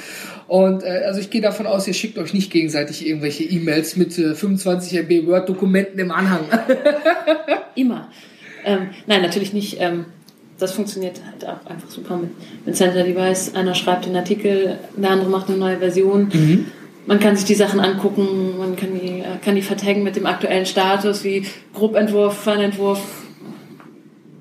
[0.48, 4.18] Und äh, also ich gehe davon aus, ihr schickt euch nicht gegenseitig irgendwelche E-Mails mit
[4.20, 6.42] äh, 25 MB Word-Dokumenten im Anhang.
[7.76, 8.10] Immer.
[8.66, 9.78] Ähm, nein, natürlich nicht.
[9.80, 10.06] Ähm,
[10.58, 12.32] das funktioniert halt auch einfach super mit,
[12.66, 13.56] mit Center Device.
[13.56, 16.30] Einer schreibt den Artikel, der andere macht eine neue Version.
[16.34, 16.66] Mhm.
[17.08, 20.26] Man kann sich die Sachen angucken, man kann die, äh, kann die vertaggen mit dem
[20.26, 23.00] aktuellen Status, wie Grobentwurf, Feinentwurf,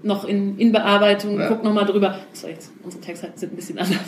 [0.03, 1.49] noch in, in Bearbeitung, ja.
[1.49, 2.19] guck nochmal drüber.
[2.33, 3.99] So, jetzt, unsere Texte sind ein bisschen anders.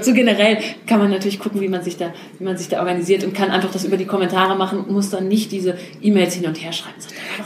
[0.04, 3.24] so generell kann man natürlich gucken, wie man sich da, wie man sich da organisiert
[3.24, 6.46] und kann einfach das über die Kommentare machen und muss dann nicht diese E-Mails hin
[6.46, 6.96] und her schreiben.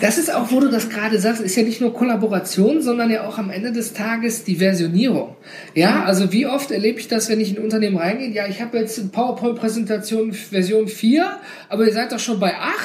[0.01, 3.27] Das ist auch, wo du das gerade sagst, ist ja nicht nur Kollaboration, sondern ja
[3.27, 5.37] auch am Ende des Tages die Versionierung.
[5.75, 8.31] Ja, also wie oft erlebe ich das, wenn ich in ein Unternehmen reingehe?
[8.31, 11.27] Ja, ich habe jetzt eine PowerPoint-Präsentation Version 4,
[11.69, 12.77] aber ihr seid doch schon bei 8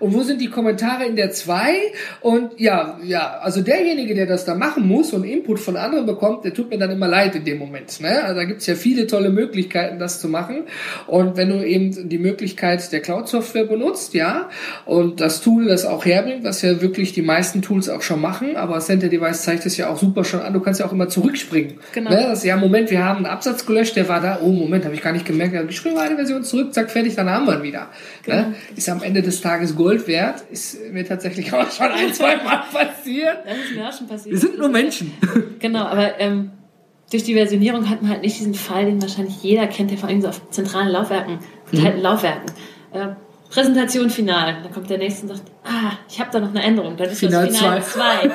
[0.00, 1.74] und wo sind die Kommentare in der 2?
[2.20, 6.44] Und ja, ja, also derjenige, der das da machen muss und Input von anderen bekommt,
[6.44, 8.00] der tut mir dann immer leid in dem Moment.
[8.00, 8.22] Ne?
[8.22, 10.64] Also da gibt's ja viele tolle Möglichkeiten, das zu machen.
[11.06, 14.48] Und wenn du eben die Möglichkeit der Cloud-Software benutzt, ja,
[14.84, 18.56] und das Tool das auch herbringt, was ja wirklich die meisten Tools auch schon machen,
[18.56, 21.08] aber Center Device zeigt es ja auch super schon an, du kannst ja auch immer
[21.08, 21.74] zurückspringen.
[21.92, 22.10] Genau.
[22.10, 22.16] Ne?
[22.28, 24.94] Das ist ja, Moment, wir haben einen Absatz gelöscht, der war da, oh Moment, habe
[24.94, 27.62] ich gar nicht gemerkt, ich springe eine Version zurück, zack, fertig, dann haben wir ihn
[27.62, 27.80] wieder.
[27.80, 27.86] Ne?
[28.24, 28.36] Genau.
[28.36, 28.54] Ne?
[28.76, 32.62] Ist am Ende des Tages Gold wert, ist mir tatsächlich auch schon ein, zwei Mal
[32.72, 33.38] passiert.
[33.44, 34.32] Das ist mir auch schon passiert.
[34.32, 35.12] Wir sind nur Menschen.
[35.58, 36.50] Genau, aber ähm,
[37.10, 40.08] durch die Versionierung hat man halt nicht diesen Fall, den wahrscheinlich jeder kennt, der vor
[40.08, 42.04] allem so auf zentralen Laufwerken, verteilten mhm.
[42.04, 42.52] Laufwerken.
[42.92, 43.08] Äh,
[43.50, 44.58] Präsentation final.
[44.62, 46.96] Dann kommt der nächste und sagt, ah, ich habe da noch eine Änderung.
[46.98, 48.28] Dann ist Final das Final 2.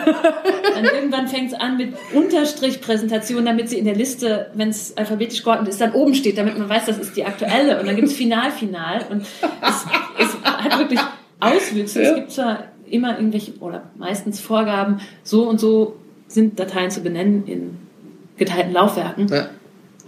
[0.74, 5.44] dann irgendwann fängt es an mit Unterstrich-Präsentation, damit sie in der Liste, wenn es alphabetisch
[5.44, 7.80] geordnet ist, dann oben steht, damit man weiß, das ist die aktuelle.
[7.80, 9.06] Und dann gibt es Final, Final.
[9.12, 9.86] Und es,
[10.20, 11.00] es hat wirklich
[11.40, 12.02] Auswüchse.
[12.02, 12.10] Ja.
[12.10, 15.96] Es gibt zwar immer irgendwelche oder meistens Vorgaben, so und so
[16.28, 17.78] sind Dateien zu benennen in
[18.46, 19.28] geteilten Laufwerken.
[19.28, 19.50] Ja.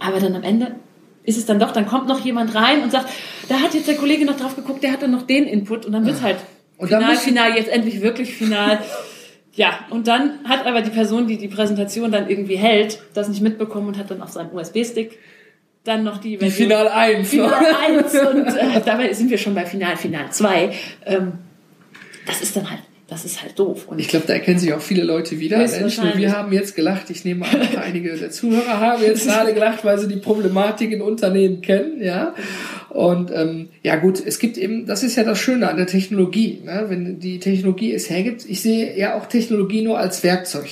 [0.00, 0.76] Aber dann am Ende
[1.24, 3.08] ist es dann doch, dann kommt noch jemand rein und sagt,
[3.48, 5.92] da hat jetzt der Kollege noch drauf geguckt, der hat dann noch den Input und
[5.92, 6.36] dann wird's halt
[6.78, 8.78] Und dann final, müssen- final, jetzt endlich wirklich final.
[9.58, 13.40] Ja, und dann hat aber die Person, die die Präsentation dann irgendwie hält, das nicht
[13.40, 15.18] mitbekommen und hat dann auf seinem USB-Stick
[15.82, 17.30] dann noch die, Die Final 1.
[17.30, 20.72] Final 1 und äh, dabei sind wir schon bei Final, Final 2.
[21.06, 21.32] Ähm,
[22.26, 23.86] das ist dann halt, das ist halt doof.
[23.86, 25.58] Und Ich glaube, da erkennen sich auch viele Leute wieder.
[25.58, 26.16] Höchstwahrscheinlich.
[26.16, 27.08] wir haben jetzt gelacht.
[27.10, 31.02] Ich nehme an, einige der Zuhörer haben jetzt gerade gelacht, weil sie die Problematik in
[31.02, 32.34] Unternehmen kennen, ja.
[32.90, 36.60] Und ähm, ja gut, es gibt eben, das ist ja das Schöne an der Technologie,
[36.64, 36.86] ne?
[36.88, 38.44] wenn die Technologie es hergibt.
[38.48, 40.66] Ich sehe ja auch Technologie nur als Werkzeug.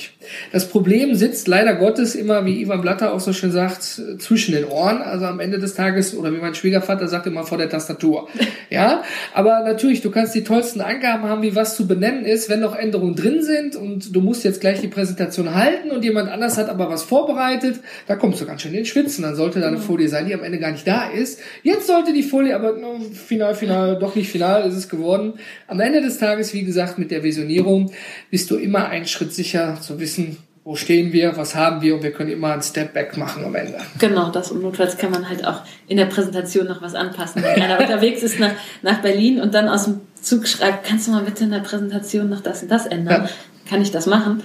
[0.51, 4.65] Das Problem sitzt leider Gottes immer, wie Ivan Blatter auch so schön sagt, zwischen den
[4.65, 5.01] Ohren.
[5.01, 8.27] Also am Ende des Tages oder wie mein Schwiegervater sagt immer vor der Tastatur.
[8.71, 12.61] Ja, aber natürlich, du kannst die tollsten Angaben haben, wie was zu benennen ist, wenn
[12.61, 16.57] noch Änderungen drin sind und du musst jetzt gleich die Präsentation halten und jemand anders
[16.57, 19.21] hat aber was vorbereitet, da kommst du ganz schön in den Schwitzen.
[19.21, 21.39] Dann sollte da eine Folie sein, die am Ende gar nicht da ist.
[21.61, 22.75] Jetzt sollte die Folie aber
[23.13, 25.33] final, final, doch nicht final ist es geworden.
[25.67, 27.91] Am Ende des Tages, wie gesagt, mit der Visionierung
[28.31, 32.01] bist du immer einen Schritt sicher zu wissen, wo stehen wir, was haben wir und
[32.01, 33.77] wir können immer einen Step Back machen am Ende.
[33.99, 37.43] Genau, das und notfalls kann man halt auch in der Präsentation noch was anpassen.
[37.43, 41.11] Wenn einer unterwegs ist nach, nach Berlin und dann aus dem Zug schreibt, kannst du
[41.11, 43.25] mal bitte in der Präsentation noch das und das ändern?
[43.25, 43.29] Ja.
[43.69, 44.41] Kann ich das machen?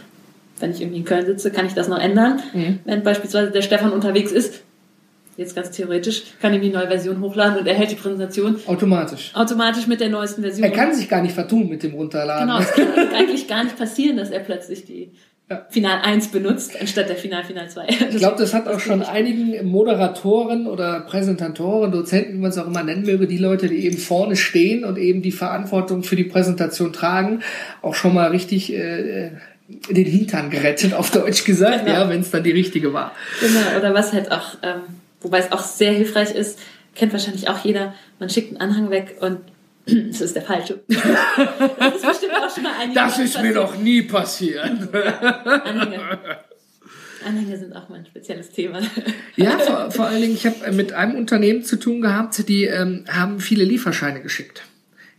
[0.58, 2.40] Wenn ich irgendwie in Köln sitze, kann ich das noch ändern?
[2.52, 2.80] Mhm.
[2.84, 4.60] Wenn beispielsweise der Stefan unterwegs ist,
[5.40, 9.32] jetzt ganz theoretisch, kann ich die neue Version hochladen und er hält die Präsentation Automatisch.
[9.34, 10.62] automatisch mit der neuesten Version.
[10.64, 12.46] Er kann sich gar nicht vertun mit dem Runterladen.
[12.46, 15.10] Genau, es kann eigentlich gar nicht passieren, dass er plötzlich die
[15.50, 15.66] Ja.
[15.70, 17.86] Final 1 benutzt, anstatt der Final Final 2.
[18.10, 22.68] Ich glaube, das hat auch schon einigen Moderatoren oder Präsentatoren, Dozenten, wie man es auch
[22.68, 26.22] immer nennen möge, die Leute, die eben vorne stehen und eben die Verantwortung für die
[26.24, 27.40] Präsentation tragen,
[27.82, 29.32] auch schon mal richtig äh,
[29.88, 31.98] den Hintern gerettet, auf Deutsch gesagt, Genau.
[32.00, 33.10] ja, wenn es dann die richtige war.
[33.40, 34.82] Genau, oder was halt auch, ähm,
[35.20, 36.58] wobei es auch sehr hilfreich ist,
[36.94, 39.40] kennt wahrscheinlich auch jeder, man schickt einen Anhang weg und
[39.86, 40.80] es ist der falsche.
[40.88, 44.64] Das ist bestimmt auch schon mal einige Das ist mir noch nie passiert.
[44.64, 46.18] Anhänge.
[47.26, 48.80] Anhänge sind auch mein spezielles Thema.
[49.36, 53.04] Ja, vor, vor allen Dingen, ich habe mit einem Unternehmen zu tun gehabt, die ähm,
[53.08, 54.62] haben viele Lieferscheine geschickt.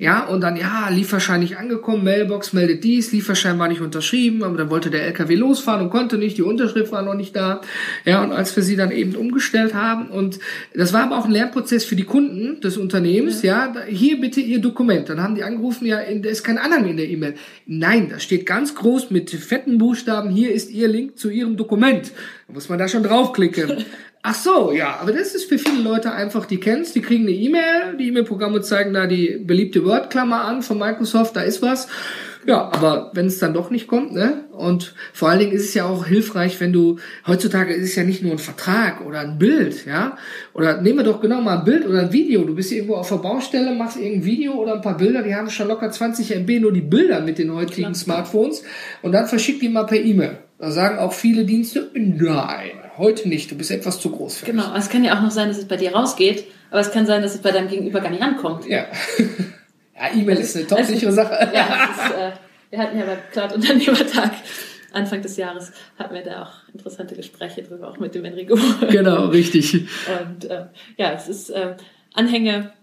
[0.02, 4.58] Ja, und dann, ja, Lieferschein nicht angekommen, Mailbox meldet dies, Lieferschein war nicht unterschrieben, aber
[4.58, 7.62] dann wollte der LKW losfahren und konnte nicht, die Unterschrift war noch nicht da.
[8.04, 10.40] Ja, und als wir sie dann eben umgestellt haben, und
[10.74, 14.40] das war aber auch ein Lernprozess für die Kunden des Unternehmens, ja, da- hier bitte
[14.42, 15.08] Ihr Dokument.
[15.08, 17.36] Dann haben die angerufen, ja, in, da ist kein Anhang in der E-Mail.
[17.68, 22.12] Nein, da steht ganz groß mit fetten Buchstaben, hier ist Ihr Link zu Ihrem Dokument.
[22.48, 23.86] Da muss man da schon draufklicken.
[24.24, 27.32] Ach so, ja, aber das ist für viele Leute einfach, die kennen's, die kriegen eine
[27.32, 31.88] E-Mail, die E-Mail-Programme zeigen da die beliebte Word-Klammer an von Microsoft, da ist was.
[32.46, 34.46] Ja, aber wenn es dann doch nicht kommt, ne?
[34.52, 38.04] Und vor allen Dingen ist es ja auch hilfreich, wenn du, heutzutage ist es ja
[38.04, 40.18] nicht nur ein Vertrag oder ein Bild, ja?
[40.54, 42.44] Oder nehmen wir doch genau mal ein Bild oder ein Video.
[42.44, 45.50] Du bist irgendwo auf der Baustelle, machst irgendein Video oder ein paar Bilder, die haben
[45.50, 48.64] schon locker 20 MB, nur die Bilder mit den heutigen Smartphones.
[49.04, 50.40] Und dann verschick die mal per E-Mail.
[50.58, 54.46] Da sagen auch viele Dienste, nein, heute nicht, du bist etwas zu groß für.
[54.46, 57.06] Genau, es kann ja auch noch sein, dass es bei dir rausgeht, aber es kann
[57.06, 58.66] sein, dass es bei deinem Gegenüber gar nicht ankommt.
[58.66, 58.86] Ja.
[59.96, 61.52] ja, E-Mail ist eine topsichere Sache.
[61.54, 62.32] Ja, ist, äh,
[62.70, 64.32] wir hatten ja beim Cloud Unternehmertag
[64.94, 68.58] Anfang des Jahres hatten wir da auch interessante Gespräche drüber, auch mit dem Enrico.
[68.90, 69.74] Genau, richtig.
[69.74, 70.66] Und äh,
[70.98, 71.76] ja, es ist äh,
[72.14, 72.74] Anhänge,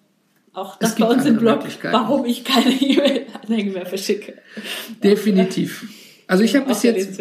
[0.55, 4.35] auch das bei uns im Blog, warum ich keine E-Mail-Anhänge mehr verschicke.
[5.03, 5.87] Definitiv.
[6.27, 7.21] Also ich habe bis jetzt.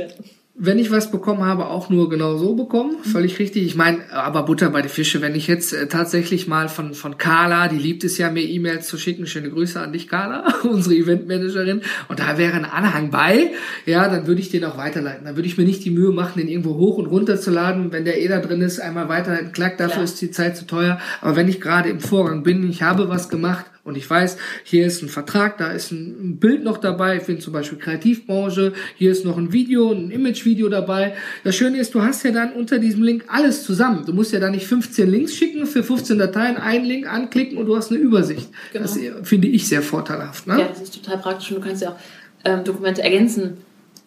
[0.59, 2.97] Wenn ich was bekommen habe, auch nur genau so bekommen.
[3.03, 3.63] Völlig richtig.
[3.63, 5.21] Ich meine, aber Butter bei die Fische.
[5.21, 8.87] Wenn ich jetzt äh, tatsächlich mal von, von Carla, die liebt es ja, mir E-Mails
[8.87, 9.27] zu schicken.
[9.27, 11.81] Schöne Grüße an dich, Carla, unsere Eventmanagerin.
[12.07, 13.51] Und da wäre ein Anhang bei,
[13.85, 15.25] ja, dann würde ich den auch weiterleiten.
[15.25, 17.91] Dann würde ich mir nicht die Mühe machen, den irgendwo hoch und runter zu laden.
[17.91, 19.51] Wenn der eh da drin ist, einmal weiterleiten.
[19.51, 20.05] Klack, dafür Klar.
[20.05, 20.99] ist die Zeit zu teuer.
[21.21, 24.85] Aber wenn ich gerade im Vorgang bin, ich habe was gemacht, und ich weiß, hier
[24.85, 29.11] ist ein Vertrag, da ist ein Bild noch dabei, ich bin zum Beispiel Kreativbranche, hier
[29.11, 31.15] ist noch ein Video, ein Imagevideo dabei.
[31.43, 34.03] Das Schöne ist, du hast ja dann unter diesem Link alles zusammen.
[34.05, 37.65] Du musst ja da nicht 15 Links schicken für 15 Dateien, einen Link anklicken und
[37.65, 38.49] du hast eine Übersicht.
[38.73, 38.83] Genau.
[38.83, 40.45] Das äh, finde ich sehr vorteilhaft.
[40.47, 40.59] Ne?
[40.59, 41.97] Ja, das ist total praktisch und du kannst ja auch
[42.43, 43.57] ähm, Dokumente ergänzen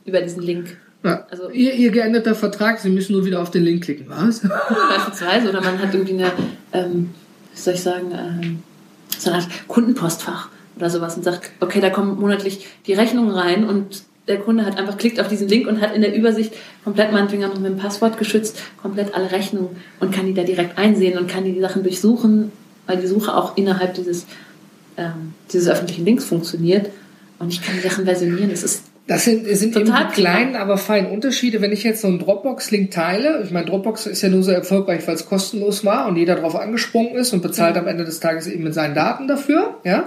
[0.04, 0.76] über diesen Link.
[1.02, 1.26] Ja.
[1.30, 4.06] Also- ihr, ihr geänderter Vertrag, Sie müssen nur wieder auf den Link klicken.
[4.08, 4.40] Was?
[4.90, 5.48] Beispielsweise.
[5.48, 6.32] Oder man hat irgendwie eine,
[6.72, 7.10] ähm,
[7.54, 8.62] wie soll ich sagen, ähm,
[9.20, 13.64] so eine Art Kundenpostfach oder sowas und sagt, okay, da kommen monatlich die Rechnungen rein
[13.64, 16.54] und der Kunde hat einfach klickt auf diesen Link und hat in der Übersicht
[16.84, 20.78] komplett meinetwegen noch mit dem Passwort geschützt, komplett alle Rechnungen und kann die da direkt
[20.78, 22.52] einsehen und kann die, die Sachen durchsuchen,
[22.86, 24.26] weil die Suche auch innerhalb dieses,
[24.96, 26.90] ähm, dieses öffentlichen Links funktioniert.
[27.38, 28.50] Und ich kann die Sachen versionieren.
[28.50, 31.60] Das ist das sind, sind eben die kleinen, aber feinen Unterschiede.
[31.60, 35.04] Wenn ich jetzt so einen Dropbox-Link teile, ich meine, Dropbox ist ja nur so erfolgreich,
[35.08, 37.82] weil es kostenlos war und jeder darauf angesprungen ist und bezahlt ja.
[37.82, 39.80] am Ende des Tages eben mit seinen Daten dafür.
[39.82, 40.04] Ja,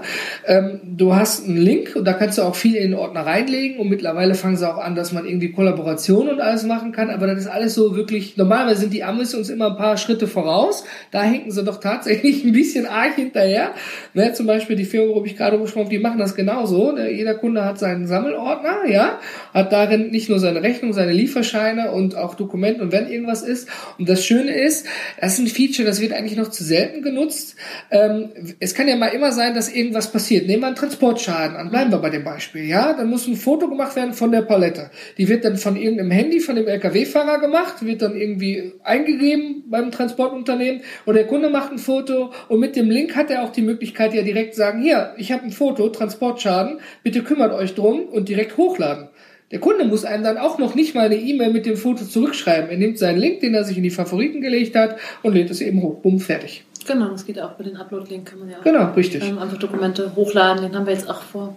[0.48, 3.78] ähm, Du hast einen Link und da kannst du auch viel in den Ordner reinlegen
[3.78, 7.28] und mittlerweile fangen sie auch an, dass man irgendwie Kollaboration und alles machen kann, aber
[7.28, 10.86] das ist alles so wirklich, normalerweise sind die Amis uns immer ein paar Schritte voraus,
[11.12, 13.72] da hinken sie doch tatsächlich ein bisschen arg hinterher.
[14.14, 16.94] Ne, zum Beispiel die Firma, wo ich gerade gesprochen habe, die machen das genauso.
[16.94, 17.12] Ne?
[17.12, 19.20] Jeder Kunde hat seinen Sammelordner, ja,
[19.54, 23.68] hat darin nicht nur seine Rechnung, seine Lieferscheine und auch Dokumente und wenn irgendwas ist.
[23.98, 24.86] Und das Schöne ist,
[25.20, 27.56] das ist ein Feature, das wird eigentlich noch zu selten genutzt.
[27.92, 28.30] Ähm,
[28.60, 30.48] es kann ja mal immer sein, dass irgendwas passiert.
[30.48, 33.68] Nehmen wir einen Transportschaden an, bleiben wir bei dem Beispiel, ja, dann muss ein Foto
[33.68, 34.92] gemacht werden von der Palette.
[35.18, 39.92] Die wird dann von irgendeinem Handy, von dem LKW-Fahrer gemacht, wird dann irgendwie eingegeben beim
[39.92, 43.64] Transportunternehmen und der Kunde macht ein Foto und mit dem Link hat er auch die
[43.64, 48.30] Möglichkeit ja direkt sagen, hier, ich habe ein Foto, Transportschaden, bitte kümmert euch drum und
[48.30, 49.10] direkt hochladen hochladen.
[49.52, 52.72] Der Kunde muss einem dann auch noch nicht mal eine E-Mail mit dem Foto zurückschreiben.
[52.72, 55.62] Er nimmt seinen Link, den er sich in die Favoriten gelegt hat und lädt es
[55.62, 56.00] eben hoch.
[56.02, 56.66] Bumm, fertig.
[56.88, 57.52] Genau, das geht auch.
[57.52, 59.24] Bei den Upload-Link kann man ja genau, richtig.
[59.24, 60.64] Ähm, einfach Dokumente hochladen.
[60.64, 61.56] Den haben wir jetzt auch vor,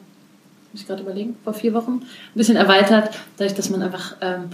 [0.73, 4.51] muss ich gerade überlegen, vor vier Wochen ein bisschen erweitert, dadurch, dass man einfach ähm,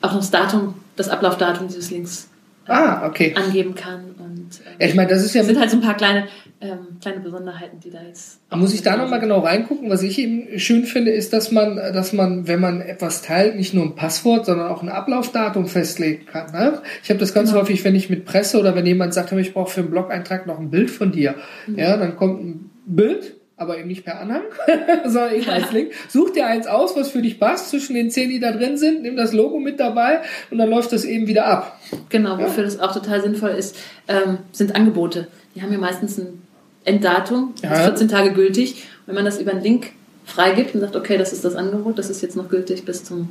[0.00, 2.28] auch noch das Datum, das Ablaufdatum dieses Links
[2.68, 3.34] ah, okay.
[3.34, 4.14] angeben kann.
[4.18, 5.42] Und, ähm, ja, ich meine, das ist ja.
[5.44, 6.28] sind halt so ein paar kleine,
[6.60, 8.40] ähm, kleine Besonderheiten, die da jetzt.
[8.50, 9.90] Muss ich da nochmal genau reingucken?
[9.90, 13.74] Was ich eben schön finde, ist, dass man, dass man, wenn man etwas teilt, nicht
[13.74, 16.52] nur ein Passwort, sondern auch ein Ablaufdatum festlegen kann.
[16.52, 16.82] Ne?
[17.02, 17.62] Ich habe das ganz genau.
[17.62, 20.58] häufig, wenn ich mit Presse oder wenn jemand sagt, ich brauche für einen Blog-Eintrag noch
[20.58, 21.34] ein Bild von dir.
[21.66, 21.78] Mhm.
[21.78, 24.42] Ja, dann kommt ein Bild aber eben nicht per Anhang,
[25.04, 25.92] sondern eben als Link.
[26.08, 29.02] Such dir eins aus, was für dich passt, zwischen den zehn, die da drin sind,
[29.02, 31.78] nimm das Logo mit dabei und dann läuft das eben wieder ab.
[32.08, 32.70] Genau, wofür ja.
[32.70, 35.26] das auch total sinnvoll ist, ähm, sind Angebote.
[35.54, 36.42] Die haben ja meistens ein
[36.84, 37.76] Enddatum, das ja.
[37.78, 38.84] ist 14 Tage gültig.
[39.06, 39.90] Wenn man das über einen Link
[40.24, 43.30] freigibt und sagt, okay, das ist das Angebot, das ist jetzt noch gültig bis zum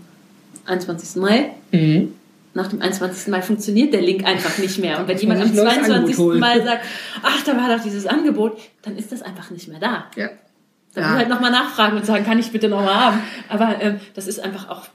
[0.66, 1.22] 21.
[1.22, 2.14] Mai, mhm
[2.58, 3.28] nach dem 21.
[3.28, 5.00] Mal funktioniert der Link einfach nicht mehr.
[5.00, 6.18] Und wenn jemand am 22.
[6.40, 6.84] Mal sagt,
[7.22, 10.06] ach, da war doch dieses Angebot, dann ist das einfach nicht mehr da.
[10.16, 10.30] Ja.
[10.94, 11.10] Dann ja.
[11.10, 13.20] muss halt nochmal nachfragen und sagen, kann ich bitte nochmal haben.
[13.48, 14.88] Aber ähm, das ist einfach auch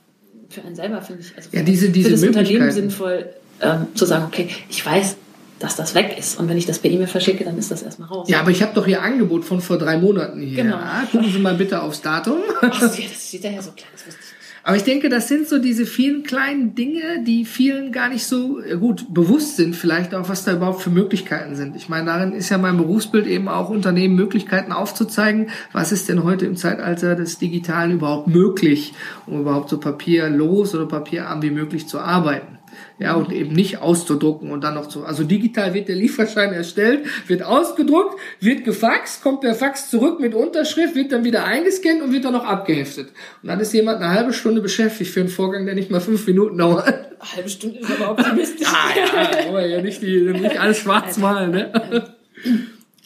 [0.50, 4.04] für einen selber, finde ich, also ja, diese, diese für das Unternehmen sinnvoll, ähm, zu
[4.04, 5.16] sagen, okay, ich weiß,
[5.60, 6.40] dass das weg ist.
[6.40, 8.28] Und wenn ich das per E-Mail verschicke, dann ist das erstmal raus.
[8.28, 10.64] Ja, aber ich habe doch Ihr Angebot von vor drei Monaten hier.
[10.64, 10.78] Genau.
[11.12, 12.38] Gucken Sie mal bitte aufs Datum.
[12.60, 15.58] Ach, das steht ja so klein, das wusste ich aber ich denke, das sind so
[15.58, 20.44] diese vielen kleinen Dinge, die vielen gar nicht so gut bewusst sind, vielleicht auch, was
[20.44, 21.74] da überhaupt für Möglichkeiten sind.
[21.74, 26.22] Ich meine, darin ist ja mein Berufsbild eben auch Unternehmen Möglichkeiten aufzuzeigen, was ist denn
[26.22, 28.94] heute im Zeitalter des Digitalen überhaupt möglich,
[29.26, 32.51] um überhaupt so papierlos oder papierarm wie möglich zu arbeiten
[32.98, 35.04] ja, und eben nicht auszudrucken und dann noch zu.
[35.04, 40.34] Also digital wird der Lieferschein erstellt, wird ausgedruckt, wird gefaxt, kommt der Fax zurück mit
[40.34, 43.08] Unterschrift, wird dann wieder eingescannt und wird dann noch abgeheftet.
[43.42, 46.26] Und dann ist jemand eine halbe Stunde beschäftigt für einen Vorgang, der nicht mal fünf
[46.26, 46.86] Minuten dauert.
[46.86, 48.66] Eine halbe Stunde ist aber optimistisch.
[48.66, 52.14] ah ja, aber ja nicht, die, nicht alles schwarz malen, ne?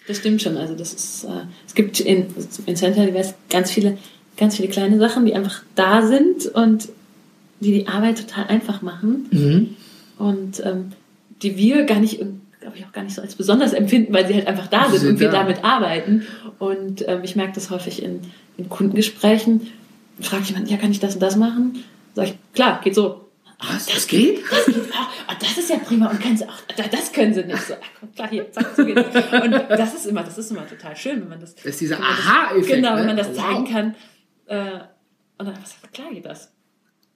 [0.07, 0.57] Das stimmt schon.
[0.57, 2.27] Also das ist, äh, es gibt in,
[2.67, 3.07] in Center
[3.51, 3.99] ganz viele,
[4.37, 6.89] ganz viele kleine Sachen, die einfach da sind und
[7.61, 9.77] die die Arbeit total einfach machen mhm.
[10.19, 10.93] und ähm,
[11.43, 12.19] die wir gar nicht,
[12.61, 15.01] glaube ich, auch gar nicht so als besonders empfinden, weil sie halt einfach da sind,
[15.01, 15.41] sind und wir da.
[15.43, 16.27] damit arbeiten.
[16.59, 18.21] Und ähm, ich merke das häufig in,
[18.57, 19.69] in Kundengesprächen.
[20.21, 21.85] Frage ich jemanden, ja, kann ich das und das machen?
[22.15, 23.23] Sag ich, klar, geht so.
[23.59, 24.41] Was, das geht?
[24.51, 26.11] Das, geht oh, das ist ja prima.
[26.11, 26.55] Und können sie auch,
[26.91, 27.63] das können sie nicht.
[27.63, 27.75] So,
[28.15, 31.29] klar, hier, zack, so geht Und das ist immer, das ist immer total schön, wenn
[31.29, 31.55] man das.
[31.55, 32.77] Das ist dieser Aha-Effekt.
[32.77, 33.35] Genau, wenn man das ne?
[33.35, 33.95] zeigen kann.
[34.47, 34.81] Äh,
[35.39, 36.51] und dann, was, klar geht das.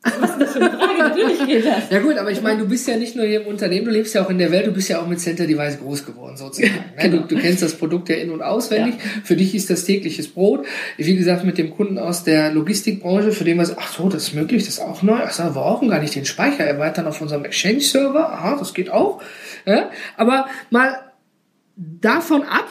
[0.02, 0.98] Was ist das für eine Frage?
[0.98, 1.90] Natürlich geht das.
[1.90, 4.14] Ja gut, aber ich meine, du bist ja nicht nur hier im Unternehmen, du lebst
[4.14, 6.72] ja auch in der Welt, du bist ja auch mit Center Device groß geworden sozusagen.
[6.96, 7.22] Ja, genau.
[7.22, 8.94] du, du, kennst das Produkt ja in- und auswendig.
[8.94, 9.20] Ja.
[9.24, 10.66] Für dich ist das tägliches Brot.
[10.96, 14.34] Wie gesagt, mit dem Kunden aus der Logistikbranche, für den was, ach so, das ist
[14.34, 15.18] möglich, das ist auch neu.
[15.22, 18.32] Ach so, wir brauchen gar nicht den Speicher erweitern auf unserem Exchange-Server.
[18.32, 19.22] Aha, das geht auch.
[19.66, 19.90] Ja?
[20.16, 20.96] Aber mal
[21.76, 22.70] davon ab,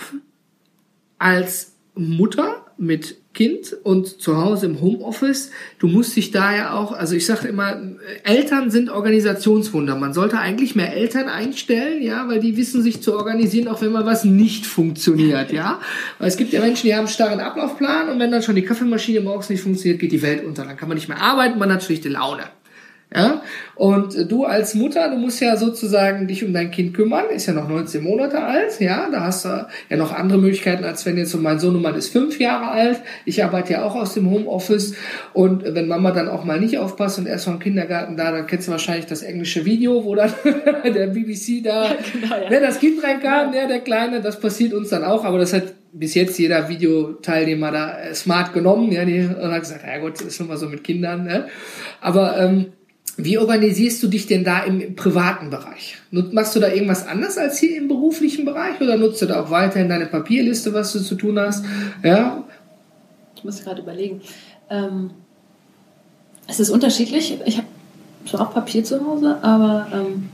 [1.20, 6.92] als Mutter mit Kind und zu Hause im Homeoffice, du musst dich da ja auch,
[6.92, 7.80] also ich sage immer,
[8.24, 9.96] Eltern sind Organisationswunder.
[9.96, 13.92] Man sollte eigentlich mehr Eltern einstellen, ja, weil die wissen sich zu organisieren, auch wenn
[13.92, 15.80] mal was nicht funktioniert, ja.
[16.18, 18.64] Weil es gibt ja Menschen, die haben einen starren Ablaufplan und wenn dann schon die
[18.64, 20.66] Kaffeemaschine morgens nicht funktioniert, geht die Welt unter.
[20.66, 22.44] Dann kann man nicht mehr arbeiten, man hat schlichte Laune.
[23.16, 23.42] Ja,
[23.74, 27.54] und du als Mutter, du musst ja sozusagen dich um dein Kind kümmern, ist ja
[27.54, 31.32] noch 19 Monate alt, ja, da hast du ja noch andere Möglichkeiten, als wenn jetzt
[31.32, 34.94] so mein Sohnemann ist fünf Jahre alt, ich arbeite ja auch aus dem Homeoffice
[35.34, 38.68] und wenn Mama dann auch mal nicht aufpasst und erst vom Kindergarten da, dann kennst
[38.68, 40.32] du wahrscheinlich das englische Video, wo dann
[40.84, 42.50] der BBC da, ja, genau, ja.
[42.52, 43.66] Ne, das Kind reinkam, ja.
[43.66, 48.14] der Kleine, das passiert uns dann auch, aber das hat bis jetzt jeder Videoteilnehmer da
[48.14, 50.84] smart genommen, ja, die, und hat gesagt, ja gut, das ist schon mal so mit
[50.84, 51.48] Kindern, ne?
[52.02, 52.68] aber ähm,
[53.18, 55.98] wie organisierst du dich denn da im, privaten Bereich?
[56.12, 59.50] Machst du da irgendwas anders als hier im beruflichen Bereich oder nutzt du da auch
[59.50, 61.66] weiterhin deine Papierliste, was du zu tun hast?
[62.04, 62.44] Ja.
[63.36, 64.22] Ich muss gerade überlegen.
[64.70, 65.12] Ähm,
[66.48, 67.38] es ist unterschiedlich.
[67.46, 67.68] Ich habe
[68.26, 70.30] zwar auch Papier zu Hause, aber ähm,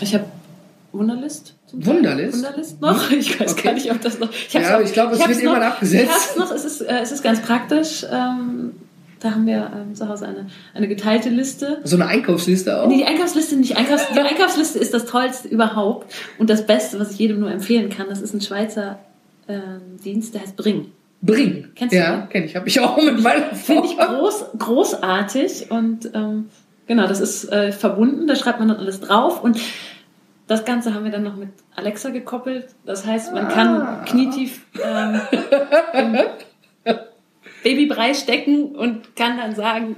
[0.00, 0.24] ich habe
[0.92, 1.54] Wunderlist.
[1.72, 2.36] Wunderlist?
[2.36, 3.10] Wunderlist noch?
[3.10, 3.62] Ich weiß okay.
[3.62, 4.30] gar nicht, ob das noch.
[4.30, 6.30] Ich ja, ich glaube, es wird irgendwann abgesetzt.
[6.32, 6.50] Ich noch.
[6.50, 8.04] Es ist, äh, es ist ganz praktisch.
[8.10, 8.72] Ähm,
[9.22, 11.80] da haben wir ähm, zu Hause eine, eine geteilte Liste.
[11.84, 12.88] So eine Einkaufsliste auch?
[12.88, 13.76] Nee, die Einkaufsliste nicht.
[13.76, 16.12] Einkaufs die Einkaufsliste ist das Tollste überhaupt.
[16.38, 18.98] Und das Beste, was ich jedem nur empfehlen kann, das ist ein Schweizer
[19.48, 20.90] ähm, Dienst, der heißt Bring.
[21.20, 21.68] Bring.
[21.76, 22.56] Kennst du Ja, kenne ich.
[22.56, 25.70] Habe ich auch mit meiner Finde ich groß, großartig.
[25.70, 26.48] Und ähm,
[26.88, 28.26] genau, das ist äh, verbunden.
[28.26, 29.42] Da schreibt man dann alles drauf.
[29.42, 29.60] Und
[30.48, 32.66] das Ganze haben wir dann noch mit Alexa gekoppelt.
[32.84, 34.04] Das heißt, man kann ah.
[34.04, 35.20] knietief ähm,
[37.62, 39.96] Babybrei stecken und kann dann sagen,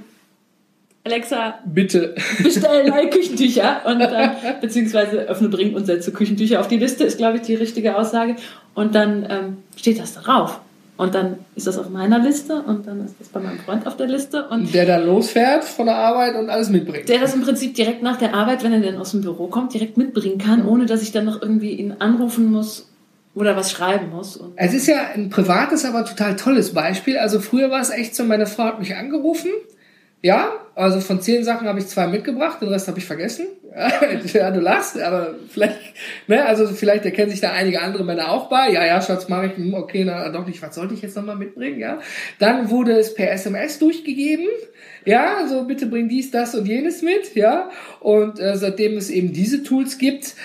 [1.05, 6.77] Alexa, bitte bestell neue Küchentücher und dann, beziehungsweise öffne, bring und setze Küchentücher auf die
[6.77, 8.35] Liste, ist glaube ich die richtige Aussage.
[8.73, 10.59] Und dann ähm, steht das darauf.
[10.97, 13.97] Und dann ist das auf meiner Liste und dann ist das bei meinem Freund auf
[13.97, 14.47] der Liste.
[14.47, 17.09] Und der dann losfährt von der Arbeit und alles mitbringt.
[17.09, 19.73] Der das im Prinzip direkt nach der Arbeit, wenn er dann aus dem Büro kommt,
[19.73, 22.87] direkt mitbringen kann, ohne dass ich dann noch irgendwie ihn anrufen muss
[23.35, 24.39] oder was schreiben muss.
[24.55, 27.17] es ist ja ein privates, aber total tolles Beispiel.
[27.17, 29.51] Also früher war es echt so, meine Frau hat mich angerufen.
[30.21, 33.45] Ja, also von zehn Sachen habe ich zwei mitgebracht, den Rest habe ich vergessen.
[34.33, 35.77] ja, du lachst, aber vielleicht,
[36.27, 38.71] ne, also vielleicht erkennen sich da einige andere Männer auch bei.
[38.71, 41.35] Ja, ja, Schatz, mache ich, hm, okay, na doch nicht, was sollte ich jetzt nochmal
[41.35, 41.99] mitbringen, ja.
[42.39, 44.47] Dann wurde es per SMS durchgegeben.
[45.03, 47.69] Ja, so bitte bring dies, das und jenes mit, ja.
[47.99, 50.35] Und äh, seitdem es eben diese Tools gibt,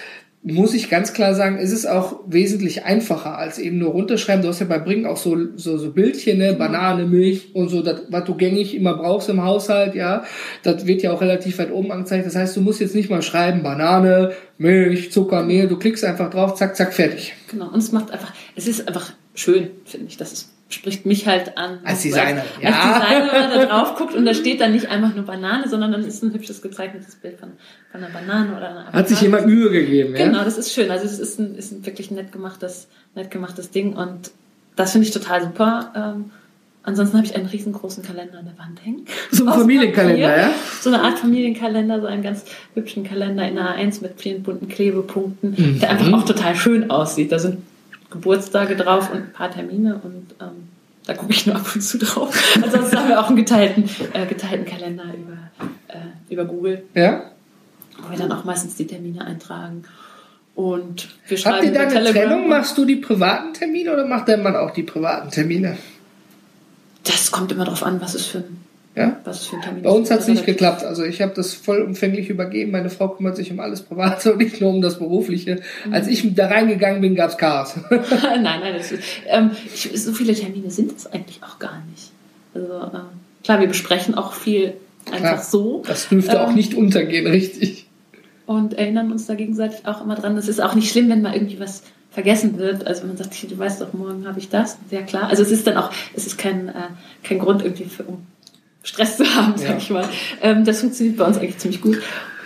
[0.43, 4.41] muss ich ganz klar sagen, ist es auch wesentlich einfacher als eben nur runterschreiben.
[4.41, 6.55] Du hast ja bei Bring auch so, so, so Bildchen, ne?
[6.55, 10.25] Banane, Milch und so, das, was du gängig immer brauchst im Haushalt, ja.
[10.63, 12.27] Das wird ja auch relativ weit oben angezeigt.
[12.27, 15.69] Das heißt, du musst jetzt nicht mal schreiben, Banane, Milch, Zucker, Mehl.
[15.69, 17.35] Du klickst einfach drauf, zack, zack, fertig.
[17.51, 17.69] Genau.
[17.69, 20.17] Und es macht einfach, es ist einfach schön, finde ich.
[20.17, 21.81] Das ist spricht mich halt an.
[21.85, 22.71] Als Designer, als, ja.
[22.71, 25.69] Als Designer, wenn man da drauf guckt und da steht dann nicht einfach nur Banane,
[25.69, 27.51] sondern dann ist ein hübsches gezeichnetes Bild von,
[27.91, 30.27] von einer Banane oder einer Hat sich jemand Mühe gegeben, ja?
[30.27, 30.91] Genau, das ist schön.
[30.91, 34.31] Also es ist ein, ist ein wirklich nett gemachtes, nett gemachtes Ding und
[34.77, 35.93] das finde ich total super.
[35.97, 36.31] Ähm,
[36.85, 39.07] ansonsten habe ich einen riesengroßen Kalender an der Wand hängen.
[39.33, 40.51] So ein Familienkalender, ja?
[40.81, 45.55] So eine Art Familienkalender, so einen ganz hübschen Kalender in A1 mit vielen bunten Klebepunkten,
[45.57, 45.81] mhm.
[45.81, 47.33] der einfach auch total schön aussieht.
[47.33, 47.59] Da sind
[48.11, 50.69] Geburtstage drauf und ein paar Termine und ähm,
[51.07, 52.37] da gucke ich nur ab und zu drauf.
[52.63, 55.39] Ansonsten haben wir auch einen geteilten, äh, geteilten Kalender über,
[55.89, 56.85] äh, über Google.
[56.95, 57.31] Ja.
[57.99, 59.85] Wo wir dann auch meistens die Termine eintragen.
[60.55, 62.49] Und wir schreiben Habt ihr da eine Trennung?
[62.49, 65.79] Machst du die privaten Termine oder macht dein Mann auch die privaten Termine?
[67.05, 68.60] Das kommt immer darauf an, was es für ein
[68.97, 69.21] ja?
[69.25, 70.83] Was für ein Termin Bei uns hat es nicht geklappt.
[70.83, 72.73] Also ich habe das vollumfänglich übergeben.
[72.73, 75.61] Meine Frau kümmert sich um alles Private und nicht nur um das Berufliche.
[75.87, 75.95] Mhm.
[75.95, 77.77] Als ich da reingegangen bin, gab es Chaos.
[77.91, 82.11] nein, nein, das ist, ähm, ich, so viele Termine sind es eigentlich auch gar nicht.
[82.55, 83.03] Also ähm,
[83.45, 84.75] klar, wir besprechen auch viel
[85.07, 85.83] einfach klar, so.
[85.87, 87.87] Das dürfte ähm, auch nicht untergehen, richtig.
[88.47, 90.37] Und erinnern uns da gegenseitig auch immer dran.
[90.37, 92.85] Es ist auch nicht schlimm, wenn mal irgendwie was vergessen wird.
[92.89, 94.79] Also man sagt, du weißt doch, morgen habe ich das.
[94.91, 95.29] Sehr klar.
[95.29, 96.73] Also es ist dann auch, es ist kein, äh,
[97.23, 98.27] kein Grund irgendwie für, um
[98.83, 99.77] Stress zu haben, sag ja.
[99.77, 100.09] ich mal.
[100.41, 101.99] Ähm, das funktioniert bei uns eigentlich ziemlich gut.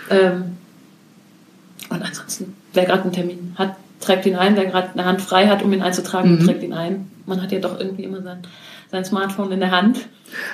[0.09, 0.57] Ähm,
[1.89, 4.55] und ansonsten, wer gerade einen Termin hat, trägt ihn ein.
[4.55, 6.45] Wer gerade eine Hand frei hat, um ihn einzutragen, mhm.
[6.45, 7.07] trägt ihn ein.
[7.25, 8.39] Man hat ja doch irgendwie immer sein,
[8.91, 10.07] sein Smartphone in der Hand.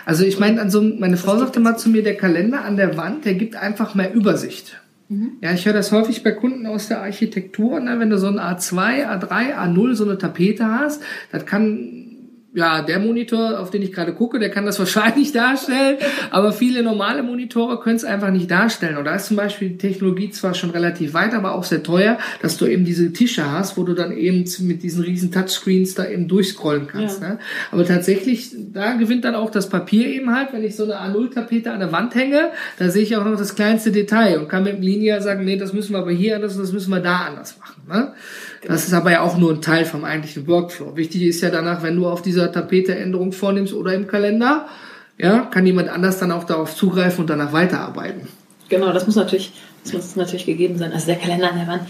[0.06, 3.26] Also ich meine, so, meine Frau sagte mal zu mir, der Kalender an der Wand,
[3.26, 4.78] der gibt einfach mehr Übersicht.
[5.10, 5.34] Mhm.
[5.42, 8.00] Ja, ich höre das häufig bei Kunden aus der Architektur, ne?
[8.00, 12.11] wenn du so ein A2, A3, A0 so eine Tapete hast, das kann
[12.54, 15.98] ja, der Monitor, auf den ich gerade gucke, der kann das wahrscheinlich darstellen,
[16.32, 18.98] aber viele normale Monitore können es einfach nicht darstellen.
[18.98, 22.18] Und da ist zum Beispiel die Technologie zwar schon relativ weit, aber auch sehr teuer,
[22.42, 26.08] dass du eben diese Tische hast, wo du dann eben mit diesen riesen Touchscreens da
[26.08, 27.22] eben durchscrollen kannst.
[27.22, 27.30] Ja.
[27.30, 27.40] Ne?
[27.72, 31.72] Aber tatsächlich, da gewinnt dann auch das Papier eben halt, wenn ich so eine A0-Tapete
[31.72, 34.74] an der Wand hänge, da sehe ich auch noch das kleinste Detail und kann mit
[34.74, 37.58] dem Linear sagen, nee, das müssen wir aber hier anders, das müssen wir da anders
[37.60, 37.82] machen.
[37.88, 38.14] Ne?
[38.68, 40.96] Das ist aber ja auch nur ein Teil vom eigentlichen Workflow.
[40.96, 44.68] Wichtig ist ja danach, wenn du auf dieser Tapete Änderung vornimmst oder im Kalender,
[45.18, 48.28] ja, kann jemand anders dann auch darauf zugreifen und danach weiterarbeiten.
[48.70, 49.52] Genau, das muss natürlich,
[49.84, 50.94] das muss natürlich gegeben sein.
[50.94, 51.82] Also der Kalender an der Wand,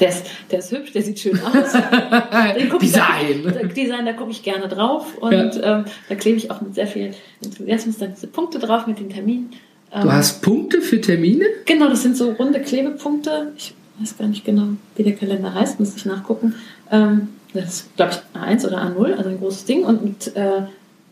[0.00, 1.72] der ist, der ist hübsch, der sieht schön aus.
[2.80, 3.42] Design.
[3.44, 5.78] Da, Design, da gucke ich gerne drauf und ja.
[5.78, 7.12] ähm, da klebe ich auch mit sehr viel
[7.42, 9.50] Enthusiasmus dann diese Punkte drauf mit den Terminen.
[9.90, 11.46] Du ähm, hast Punkte für Termine?
[11.64, 13.52] Genau, das sind so runde Klebepunkte.
[13.56, 16.54] Ich weiß gar nicht genau, wie der Kalender heißt, muss ich nachgucken.
[16.90, 20.62] Ähm, das ist, glaube ich, A1 oder A0, also ein großes Ding und mit, äh,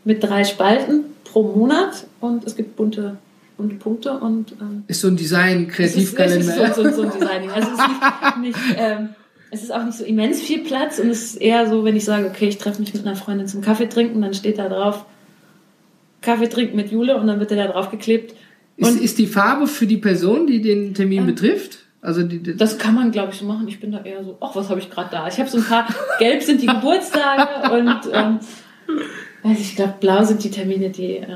[0.04, 3.18] mit drei Spalten pro Monat und es gibt bunte
[3.56, 6.38] bunte Punkte und ähm, ist so ein Design Kreativkalender.
[6.38, 7.50] Es ist, so, so, so, ein Designing.
[7.50, 9.08] Also es ist nicht, nicht ähm,
[9.50, 12.04] es ist auch nicht so immens viel Platz und es ist eher so, wenn ich
[12.04, 15.06] sage, okay, ich treffe mich mit einer Freundin zum Kaffee trinken, dann steht da drauf
[16.20, 18.34] Kaffee trinken mit Jule und dann wird der da drauf geklebt.
[18.76, 21.85] Ist, ist die Farbe für die Person, die den Termin ähm, betrifft?
[22.06, 23.66] Also die, die das kann man, glaube ich, so machen.
[23.66, 25.26] Ich bin da eher so, ach, was habe ich gerade da?
[25.26, 25.88] Ich habe so ein paar,
[26.20, 28.38] gelb sind die Geburtstage und ähm,
[29.42, 31.26] also ich glaube, blau sind die Termine, die, äh,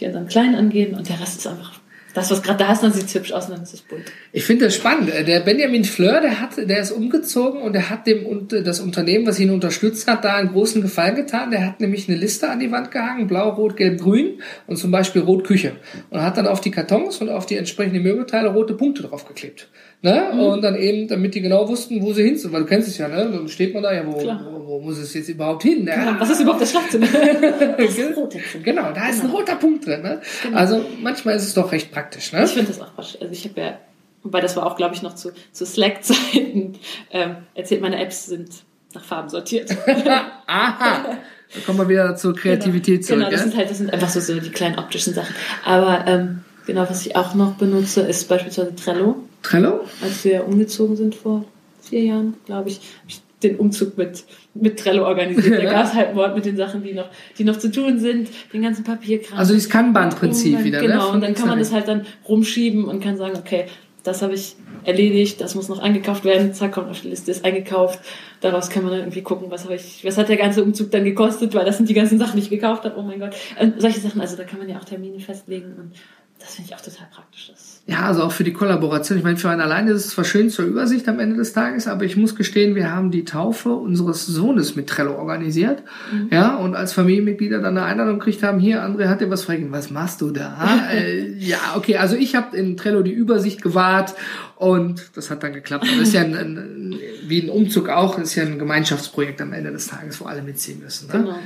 [0.00, 1.78] die unseren Kleinen angehen und der Rest ist einfach
[2.14, 4.04] das, was gerade da ist, dann sieht es hübsch aus und dann ist es bunt.
[4.32, 5.10] Ich finde das spannend.
[5.26, 9.40] Der Benjamin Fleur, der hat, der ist umgezogen und der hat dem das Unternehmen, was
[9.40, 11.50] ihn unterstützt hat, da einen großen Gefallen getan.
[11.50, 14.92] Der hat nämlich eine Liste an die Wand gehangen, blau, rot, gelb, grün und zum
[14.92, 15.72] Beispiel rot Küche.
[16.10, 19.68] Und hat dann auf die Kartons und auf die entsprechenden Möbelteile rote Punkte draufgeklebt.
[20.04, 20.32] Ne?
[20.34, 20.40] Mhm.
[20.40, 22.52] Und dann eben, damit die genau wussten, wo sie hin sind.
[22.52, 23.26] Weil du kennst es ja, ne?
[23.32, 25.84] Dann steht man da, ja, wo, wo, wo, muss es jetzt überhaupt hin?
[25.84, 25.92] Ne?
[25.92, 26.20] Genau.
[26.20, 27.06] Was ist überhaupt das Schlafzimmer?
[28.62, 29.32] genau, da ist genau.
[29.32, 30.02] ein roter Punkt drin.
[30.02, 30.20] Ne?
[30.42, 30.58] Genau.
[30.58, 32.34] Also manchmal ist es doch recht praktisch.
[32.34, 32.44] Ne?
[32.44, 33.16] Ich finde das auch praktisch.
[33.18, 33.78] Also ich habe ja,
[34.22, 36.74] wobei das war auch, glaube ich, noch zu, zu Slack-Zeiten,
[37.10, 38.50] ähm, erzählt, meine Apps sind
[38.92, 39.74] nach Farben sortiert.
[40.46, 41.16] Aha.
[41.54, 43.06] Da kommen wir wieder zur Kreativität genau.
[43.06, 43.18] zurück.
[43.20, 45.34] Genau, das sind halt, das sind einfach so, so die kleinen optischen Sachen.
[45.64, 49.16] Aber ähm, genau, was ich auch noch benutze, ist beispielsweise Trello.
[49.44, 49.84] Trello?
[50.02, 51.44] Als wir umgezogen sind vor
[51.80, 54.24] vier Jahren, glaube ich, habe ich den Umzug mit,
[54.54, 55.62] mit Trello organisiert.
[55.62, 58.30] Da gab es halt Wort mit den Sachen, die noch, die noch zu tun sind,
[58.52, 59.38] den ganzen Papierkram.
[59.38, 61.14] Also das Kanban-Prinzip wieder, Genau, ne?
[61.14, 63.66] und dann kann man das halt dann rumschieben und kann sagen, okay,
[64.02, 67.44] das habe ich erledigt, das muss noch eingekauft werden, zack, kommt auf die Liste, ist
[67.44, 68.00] eingekauft.
[68.40, 71.04] Daraus kann man dann irgendwie gucken, was habe ich, was hat der ganze Umzug dann
[71.04, 73.34] gekostet, weil das sind die ganzen Sachen, die ich gekauft habe, oh mein Gott.
[73.60, 75.92] Und solche Sachen, also da kann man ja auch Termine festlegen und
[76.38, 77.48] das finde ich auch total praktisch.
[77.50, 79.18] Das ja, also auch für die Kollaboration.
[79.18, 81.86] Ich meine, für einen alleine ist es zwar schön zur Übersicht am Ende des Tages,
[81.86, 85.82] aber ich muss gestehen, wir haben die Taufe unseres Sohnes mit Trello organisiert.
[86.10, 86.28] Mhm.
[86.30, 89.70] Ja, und als Familienmitglieder dann eine Einladung gekriegt haben, hier, André hat dir was fragen,
[89.70, 90.88] was machst du da?
[90.94, 94.14] äh, ja, okay, also ich habe in Trello die Übersicht gewahrt
[94.56, 95.84] und das hat dann geklappt.
[95.84, 96.94] Das ist ja ein, ein,
[97.26, 100.80] wie ein Umzug auch, ist ja ein Gemeinschaftsprojekt am Ende des Tages, wo alle mitziehen
[100.80, 101.08] müssen.
[101.08, 101.18] Ne?
[101.18, 101.38] Genau.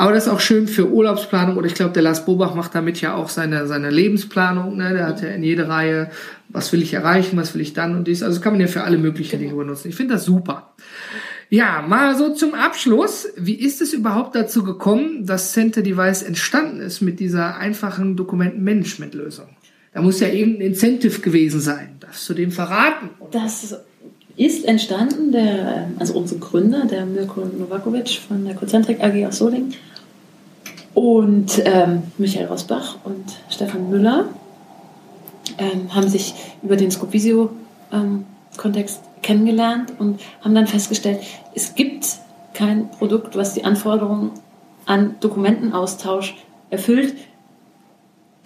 [0.00, 3.00] Aber das ist auch schön für Urlaubsplanung oder ich glaube, der Lars Bobach macht damit
[3.00, 4.76] ja auch seine, seine Lebensplanung.
[4.76, 4.92] Ne?
[4.92, 6.10] Der hat ja in jede Reihe,
[6.48, 8.22] was will ich erreichen, was will ich dann und dies.
[8.22, 9.88] Also kann man ja für alle möglichen Dinge benutzen.
[9.88, 10.72] Ich finde das super.
[11.50, 13.28] Ja, mal so zum Abschluss.
[13.36, 19.48] Wie ist es überhaupt dazu gekommen, dass Center Device entstanden ist mit dieser einfachen Dokumentenmanagement-Lösung?
[19.94, 21.96] Da muss ja irgendein Incentive gewesen sein.
[21.98, 23.10] Darfst du dem verraten?
[23.32, 23.76] Das
[24.36, 29.74] ist entstanden, der, also unsere Gründer, der Mirko Novakovic von der Concentric AG aus Solingen
[30.98, 34.24] und ähm, Michael Rosbach und Stefan Müller
[35.56, 41.20] ähm, haben sich über den Scopisio-Kontext ähm, kennengelernt und haben dann festgestellt,
[41.54, 42.16] es gibt
[42.52, 44.32] kein Produkt, was die Anforderungen
[44.86, 46.34] an Dokumentenaustausch
[46.68, 47.14] erfüllt,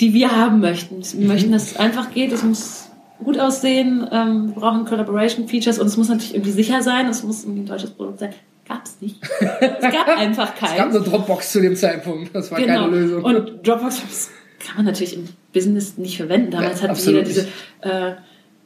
[0.03, 1.03] die wir haben möchten.
[1.03, 2.91] Wir möchten, dass es einfach geht, es muss
[3.25, 7.45] gut aussehen, ähm, wir brauchen Collaboration-Features und es muss natürlich irgendwie sicher sein, es muss
[7.45, 8.35] irgendwie ein deutsches Produkt sein.
[8.73, 9.21] Gab es nicht.
[9.41, 10.73] Es gab einfach keins.
[10.73, 12.85] Es gab nur Dropbox zu dem Zeitpunkt, das war genau.
[12.85, 13.25] keine Lösung.
[13.25, 14.31] Und Dropbox
[14.65, 16.51] kann man natürlich im Business nicht verwenden.
[16.51, 17.49] Damals ja, hat jeder diese,
[17.81, 18.13] äh,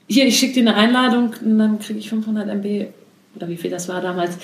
[0.08, 2.88] hier, ich schicke dir eine Einladung und dann kriege ich 500 MB
[3.34, 4.36] oder wie viel das war damals.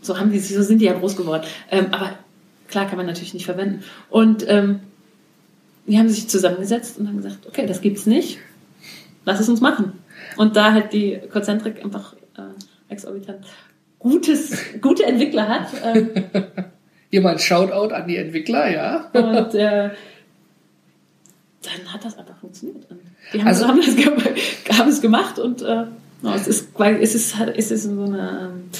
[0.00, 1.44] So haben die, so sind die ja groß geworden.
[1.70, 2.18] Ähm, aber
[2.68, 3.84] klar kann man natürlich nicht verwenden.
[4.10, 4.80] Und ähm,
[5.86, 8.38] die haben sich zusammengesetzt und haben gesagt, okay, das gibt's nicht
[9.24, 9.92] lass es uns machen.
[10.36, 13.44] Und da halt die Concentric einfach äh, exorbitant
[14.02, 15.68] gutes, gute Entwickler hat.
[15.84, 16.10] Ähm,
[17.10, 19.10] Hier mal ein Shoutout an die Entwickler, ja.
[19.12, 19.90] Und äh,
[21.62, 22.90] dann hat das einfach funktioniert.
[22.90, 23.00] Und
[23.32, 25.84] die haben, also, haben, das, haben es gemacht und äh,
[26.34, 28.70] es, ist, es, ist, es ist in so eine ähm,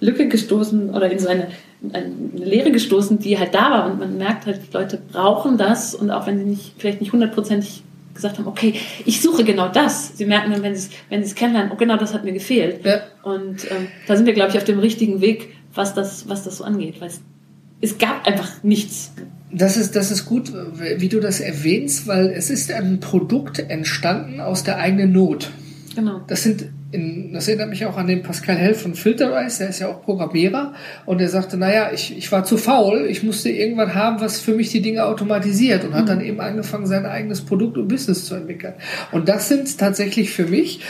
[0.00, 1.48] Lücke gestoßen oder in so eine,
[1.92, 5.94] eine Lehre gestoßen, die halt da war und man merkt halt, die Leute brauchen das
[5.94, 7.82] und auch wenn sie nicht, vielleicht nicht hundertprozentig
[8.16, 10.16] gesagt haben, okay, ich suche genau das.
[10.16, 12.84] Sie merken dann, wenn sie es wenn es kennenlernen, oh, genau das hat mir gefehlt.
[12.84, 13.02] Ja.
[13.22, 16.58] Und ähm, da sind wir, glaube ich, auf dem richtigen Weg, was das, was das
[16.58, 17.00] so angeht.
[17.00, 17.20] Weil es,
[17.80, 19.12] es gab einfach nichts.
[19.52, 24.40] Das ist, das ist gut, wie du das erwähnst, weil es ist ein Produkt entstanden
[24.40, 25.50] aus der eigenen Not.
[25.94, 26.20] Genau.
[26.26, 26.66] Das sind,
[26.96, 30.02] in, das erinnert mich auch an den Pascal Hell von Filterize, der ist ja auch
[30.02, 30.74] Programmierer
[31.04, 34.54] und der sagte, naja, ich, ich war zu faul, ich musste irgendwann haben, was für
[34.54, 38.34] mich die Dinge automatisiert und hat dann eben angefangen, sein eigenes Produkt und Business zu
[38.34, 38.74] entwickeln.
[39.12, 40.80] Und das sind tatsächlich für mich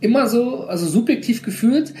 [0.00, 1.92] immer so, also subjektiv gefühlt,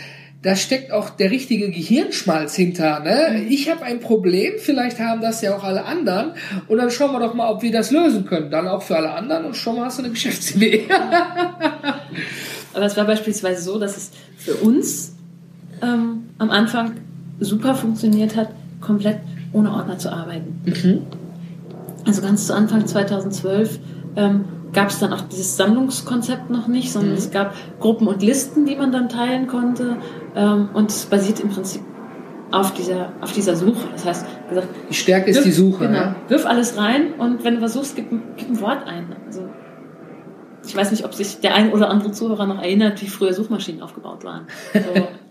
[0.42, 3.00] da steckt auch der richtige Gehirnschmalz hinter.
[3.00, 3.46] Ne?
[3.48, 6.34] Ich habe ein Problem, vielleicht haben das ja auch alle anderen.
[6.68, 8.50] Und dann schauen wir doch mal, ob wir das lösen können.
[8.50, 10.84] Dann auch für alle anderen und schon mal hast du eine Geschäftsidee.
[12.76, 15.14] Aber es war beispielsweise so, dass es für uns
[15.82, 16.92] ähm, am Anfang
[17.40, 18.48] super funktioniert hat,
[18.80, 19.18] komplett
[19.52, 20.60] ohne Ordner zu arbeiten.
[22.06, 23.78] Also ganz zu Anfang 2012
[24.16, 28.66] ähm, gab es dann auch dieses Sammlungskonzept noch nicht, sondern es gab Gruppen und Listen,
[28.66, 29.96] die man dann teilen konnte.
[30.34, 31.80] Ähm, und es basiert im Prinzip
[32.52, 33.88] auf dieser, auf dieser Suche.
[33.92, 35.86] Das heißt, gesagt, Die Stärke ist wirf- die Suche.
[35.88, 36.14] Genau, Ne?
[36.28, 39.06] wirf alles rein und wenn du was suchst, gib, ein- gib ein Wort ein.
[39.26, 39.45] Also
[40.66, 43.82] ich weiß nicht, ob sich der ein oder andere Zuhörer noch erinnert, wie früher Suchmaschinen
[43.82, 44.46] aufgebaut waren.
[44.72, 44.80] So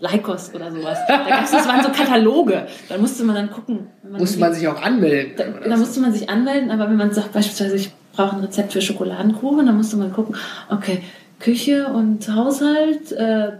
[0.00, 0.98] Lycos oder sowas.
[1.08, 2.66] Da gab's, das waren so Kataloge.
[2.88, 3.86] Da musste man dann gucken.
[4.02, 5.34] man Musste man sich auch anmelden.
[5.36, 8.72] da, da musste man sich anmelden, aber wenn man sagt beispielsweise, ich brauche ein Rezept
[8.72, 10.36] für Schokoladenkuchen, dann musste man gucken,
[10.70, 11.02] okay,
[11.38, 13.52] Küche und Haushalt, äh,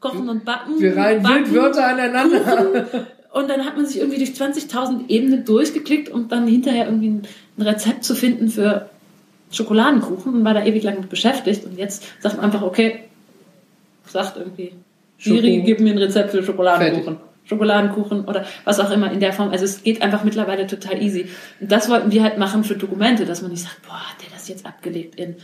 [0.00, 0.80] Kochen und Backen.
[0.80, 3.06] Wir reihen Backen, wild Wörter aneinander.
[3.32, 7.62] Und dann hat man sich irgendwie durch 20.000 Ebenen durchgeklickt, um dann hinterher irgendwie ein
[7.62, 8.90] Rezept zu finden für
[9.52, 11.64] Schokoladenkuchen und war da ewig lang mit beschäftigt.
[11.64, 13.04] Und jetzt sagt man einfach, okay,
[14.06, 14.72] sagt irgendwie,
[15.18, 17.18] Siri, gib mir ein Rezept für Schokoladenkuchen.
[17.44, 19.50] Schokoladenkuchen oder was auch immer in der Form.
[19.50, 21.28] Also es geht einfach mittlerweile total easy.
[21.60, 24.30] Und das wollten wir halt machen für Dokumente, dass man nicht sagt, boah, hat der
[24.32, 25.36] das jetzt abgelegt in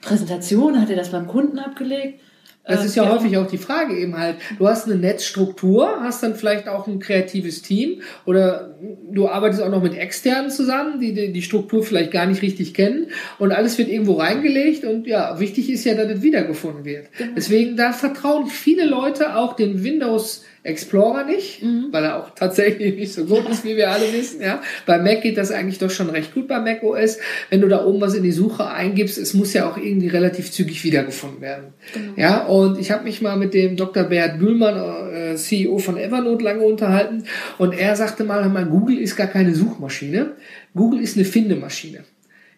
[0.00, 2.20] Präsentation, hat er das beim Kunden abgelegt?
[2.66, 4.36] Das Äh, ist ja, häufig auch die Frage eben halt.
[4.58, 8.76] Du hast eine Netzstruktur, hast dann vielleicht auch ein kreatives Team oder
[9.10, 12.72] du arbeitest auch noch mit externen zusammen, die die, die Struktur vielleicht gar nicht richtig
[12.74, 13.08] kennen
[13.38, 17.08] und alles wird irgendwo reingelegt und ja, wichtig ist ja, dass es wiedergefunden wird.
[17.36, 21.62] Deswegen, da vertrauen viele Leute auch den Windows Explorer nicht,
[21.92, 24.40] weil er auch tatsächlich nicht so gut ist, wie wir alle wissen.
[24.40, 27.18] Ja, bei Mac geht das eigentlich doch schon recht gut bei Mac OS.
[27.50, 30.50] Wenn du da oben was in die Suche eingibst, es muss ja auch irgendwie relativ
[30.50, 31.74] zügig wiedergefunden werden.
[32.16, 34.04] Ja, und ich habe mich mal mit dem Dr.
[34.04, 37.24] Bert Bühlmann, äh, CEO von Evernote, lange unterhalten
[37.58, 40.32] und er sagte mal, mal, Google ist gar keine Suchmaschine.
[40.74, 42.04] Google ist eine Findemaschine.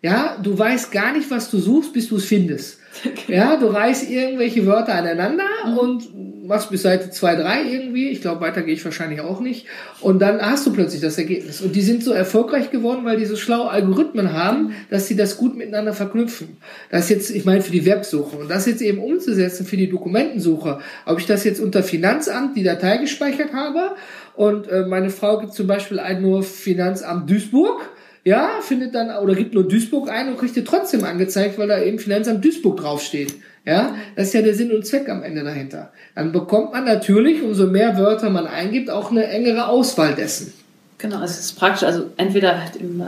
[0.00, 2.78] Ja, du weißt gar nicht, was du suchst, bis du es findest.
[3.28, 5.44] Ja, du reißt irgendwelche Wörter aneinander
[5.78, 6.08] und
[6.46, 8.08] machst bis Seite 2, 3 irgendwie.
[8.08, 9.66] Ich glaube, weiter gehe ich wahrscheinlich auch nicht.
[10.00, 11.60] Und dann hast du plötzlich das Ergebnis.
[11.60, 15.36] Und die sind so erfolgreich geworden, weil die so schlaue Algorithmen haben, dass sie das
[15.36, 16.56] gut miteinander verknüpfen.
[16.90, 18.36] Das jetzt, ich meine, für die Websuche.
[18.36, 20.80] Und das jetzt eben umzusetzen für die Dokumentensuche.
[21.04, 23.96] Ob ich das jetzt unter Finanzamt die Datei gespeichert habe
[24.34, 27.90] und äh, meine Frau gibt zum Beispiel ein nur Finanzamt Duisburg
[28.26, 31.80] ja, findet dann oder gibt nur Duisburg ein und kriegt dir trotzdem angezeigt, weil da
[31.80, 33.36] eben Finanzamt Duisburg draufsteht.
[33.66, 35.90] Ja, das ist ja der Sinn und Zweck am Ende dahinter.
[36.14, 40.52] Dann bekommt man natürlich, umso mehr Wörter man eingibt, auch eine engere Auswahl dessen.
[40.98, 43.04] Genau, also es ist praktisch, also entweder halt im, äh,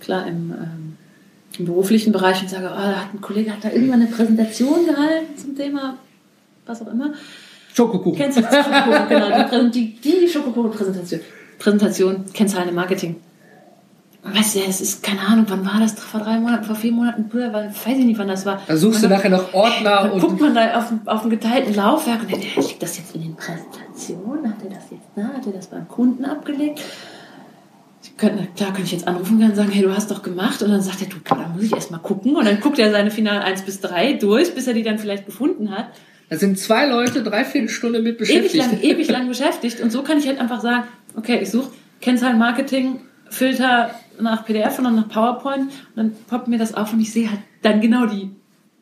[0.00, 0.96] klar, im, ähm,
[1.58, 4.86] im beruflichen Bereich und sage, oh, da hat ein Kollege hat da irgendwann eine Präsentation
[4.86, 5.98] gehalten zum Thema,
[6.64, 7.12] was auch immer.
[7.74, 8.18] Schokokuchen.
[8.18, 9.08] Kennst du Schokokuchen?
[9.08, 11.20] genau, die, die Schokokuchen-Präsentation.
[11.58, 13.16] Präsentation, Kennzahlen im Marketing.
[14.22, 15.92] Weißt du, es ist, keine Ahnung, wann war das?
[15.94, 18.60] Vor drei Monaten, vor vier Monaten, früher, weil, weiß ich nicht, wann das war.
[18.66, 21.22] Da suchst du Und dann- nachher noch Ordner dann guckt und man da auf, auf
[21.22, 24.46] dem geteilten Laufwerk und denkt, ja, liegt das jetzt in den Präsentationen?
[24.50, 25.22] Hat er das jetzt da?
[25.22, 26.82] Hat er das beim Kunden abgelegt?
[28.02, 30.62] Ich könnte, klar, könnte ich jetzt anrufen und sagen, hey, du hast doch gemacht.
[30.62, 32.36] Und dann sagt er, du, da muss ich erst mal gucken.
[32.36, 35.24] Und dann guckt er seine Finale 1 bis 3 durch, bis er die dann vielleicht
[35.26, 35.86] gefunden hat.
[36.28, 38.56] da sind zwei Leute dreiviertel Stunde mit Ewig beschäftigt.
[38.56, 39.80] lang, ewig lang beschäftigt.
[39.80, 40.84] Und so kann ich halt einfach sagen,
[41.16, 41.70] okay, ich suche
[42.02, 43.00] Kennzahlen Marketing,
[43.30, 45.62] Filter nach PDF und dann nach PowerPoint.
[45.62, 48.30] Und dann poppt mir das auf und ich sehe halt dann genau die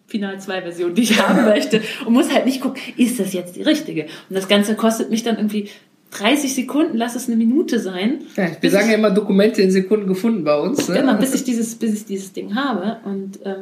[0.06, 1.80] Final 2 Version, die ich haben möchte.
[2.06, 4.04] Und muss halt nicht gucken, ist das jetzt die richtige?
[4.28, 5.68] Und das Ganze kostet mich dann irgendwie
[6.12, 8.22] 30 Sekunden, lass es eine Minute sein.
[8.36, 10.88] Ja, wir sagen ich- ja immer Dokumente in Sekunden gefunden bei uns.
[10.88, 11.00] Ne?
[11.00, 12.96] Genau, bis ich dieses, bis ich dieses Ding habe.
[13.04, 13.56] Und ähm,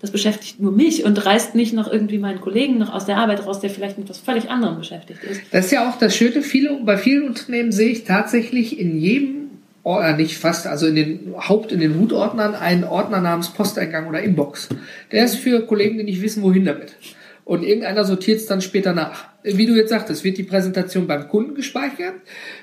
[0.00, 3.44] das beschäftigt nur mich und reißt nicht noch irgendwie meinen Kollegen noch aus der Arbeit
[3.46, 5.42] raus, der vielleicht mit was völlig anderem beschäftigt ist.
[5.50, 9.39] Das ist ja auch das Schöne, viele, bei vielen Unternehmen sehe ich tatsächlich in jedem
[9.90, 14.22] Ordner, nicht fast, also in den Haupt, in den Hutordnern einen Ordner namens Posteingang oder
[14.22, 14.68] Inbox.
[15.12, 16.94] Der ist für Kollegen, die nicht wissen, wohin damit.
[17.44, 19.24] Und irgendeiner sortiert es dann später nach.
[19.42, 22.14] Wie du jetzt sagtest, wird die Präsentation beim Kunden gespeichert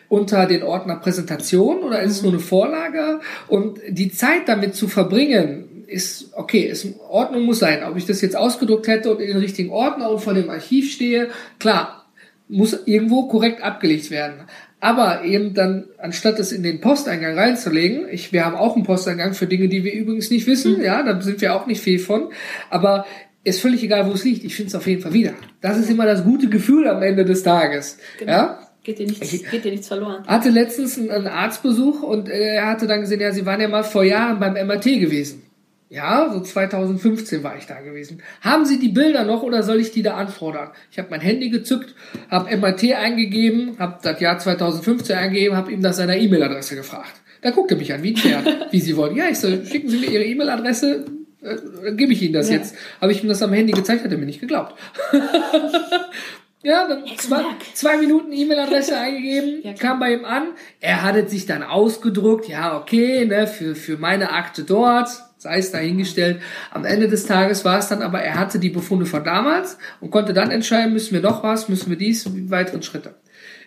[0.08, 3.20] unter den Ordner Präsentation oder ist es nur eine Vorlage?
[3.48, 7.84] Und die Zeit damit zu verbringen, ist okay, ist Ordnung muss sein.
[7.84, 10.92] Ob ich das jetzt ausgedruckt hätte und in den richtigen Ordner und vor dem Archiv
[10.92, 12.06] stehe, klar,
[12.50, 14.42] muss irgendwo korrekt abgelegt werden.
[14.80, 19.34] Aber eben dann, anstatt es in den Posteingang reinzulegen, ich, wir haben auch einen Posteingang
[19.34, 22.30] für Dinge, die wir übrigens nicht wissen, ja, da sind wir auch nicht viel von,
[22.70, 23.06] aber
[23.44, 24.44] ist völlig egal, wo es liegt.
[24.44, 25.34] Ich finde es auf jeden Fall wieder.
[25.62, 27.98] Das ist immer das gute Gefühl am Ende des Tages.
[28.20, 28.32] Genau.
[28.32, 28.60] Ja?
[28.84, 30.26] Geht dir nichts, geht dir nichts verloren.
[30.28, 33.68] Hatte letztens einen, einen Arztbesuch und äh, er hatte dann gesehen, ja, sie waren ja
[33.68, 35.44] mal vor Jahren beim MRT gewesen.
[35.90, 38.22] Ja, so 2015 war ich da gewesen.
[38.42, 40.72] Haben Sie die Bilder noch oder soll ich die da anfordern?
[40.92, 41.96] Ich habe mein Handy gezückt,
[42.30, 47.14] habe MRT eingegeben, habe das Jahr 2015 eingegeben, habe ihm nach seiner E-Mail-Adresse gefragt.
[47.42, 49.16] Da guckte er mich an, wie ein Pferd, wie Sie wollen.
[49.16, 51.06] Ja, ich so, schicken Sie mir Ihre E-Mail-Adresse,
[51.42, 52.58] äh, gebe ich Ihnen das Ja.
[52.58, 52.76] jetzt.
[53.00, 54.76] Habe ich ihm das am Handy gezeigt, hat er mir nicht geglaubt.
[56.64, 60.48] ja, dann zwei, zwei Minuten E-Mail-Adresse eingegeben, Ja, kam bei ihm an.
[60.82, 65.60] Er hat es sich dann ausgedruckt, ja, okay, ne, für, für meine Akte dort, sei
[65.60, 66.42] es dahingestellt.
[66.72, 70.12] Am Ende des Tages war es dann aber, er hatte die Befunde von damals und
[70.12, 73.16] konnte dann entscheiden, müssen wir noch was, müssen wir dies, weiteren Schritte.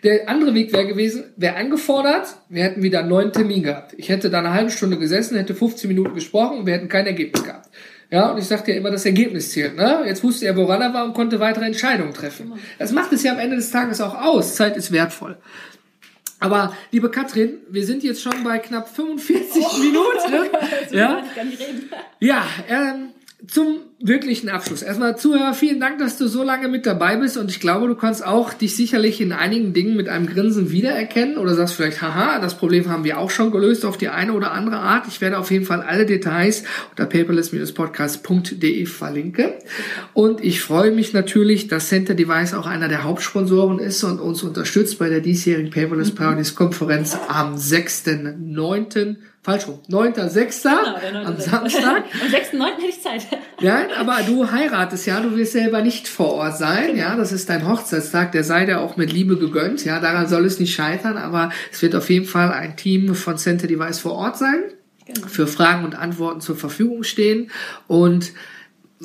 [0.02, 3.94] Der andere Weg wäre gewesen, wäre angefordert, wir hätten wieder einen neuen Termin gehabt.
[3.98, 7.06] Ich hätte da eine halbe Stunde gesessen, hätte 15 Minuten gesprochen und wir hätten kein
[7.06, 7.68] Ergebnis gehabt.
[8.10, 9.76] Ja, und ich sagte ja immer, das Ergebnis zählt.
[9.76, 10.02] Ne?
[10.04, 12.54] Jetzt wusste er, woran er war und konnte weitere Entscheidungen treffen.
[12.78, 14.56] Das macht es ja am Ende des Tages auch aus.
[14.56, 15.36] Zeit ist wertvoll.
[16.40, 20.50] Aber, liebe Katrin, wir sind jetzt schon bei knapp 45 Minuten.
[20.90, 21.90] Ja, Ich kann nicht reden.
[22.18, 23.10] ja, ähm,
[23.46, 24.82] zum wirklichen Abschluss.
[24.82, 27.94] Erstmal Zuhörer, vielen Dank, dass du so lange mit dabei bist und ich glaube, du
[27.94, 32.38] kannst auch dich sicherlich in einigen Dingen mit einem Grinsen wiedererkennen oder sagst vielleicht, haha,
[32.38, 35.06] das Problem haben wir auch schon gelöst auf die eine oder andere Art.
[35.08, 39.52] Ich werde auf jeden Fall alle Details unter paperless-podcast.de verlinken
[40.14, 44.42] und ich freue mich natürlich, dass Center Device auch einer der Hauptsponsoren ist und uns
[44.42, 49.16] unterstützt bei der diesjährigen Paperless Parodies Konferenz am 6.9.
[49.42, 49.80] Falsch rum.
[49.88, 50.62] 9.6.
[51.00, 51.40] Genau, am.
[51.40, 52.04] Samstag.
[52.20, 52.76] Am 6.9.
[52.76, 53.26] hätte ich Zeit.
[53.60, 57.50] Ja, aber du heiratest ja, du wirst selber nicht vor Ort sein, ja, das ist
[57.50, 61.18] dein Hochzeitstag, der sei dir auch mit Liebe gegönnt, ja, daran soll es nicht scheitern,
[61.18, 64.62] aber es wird auf jeden Fall ein Team von Center Device vor Ort sein,
[65.04, 65.26] Genau.
[65.26, 67.50] für Fragen und Antworten zur Verfügung stehen
[67.86, 68.32] und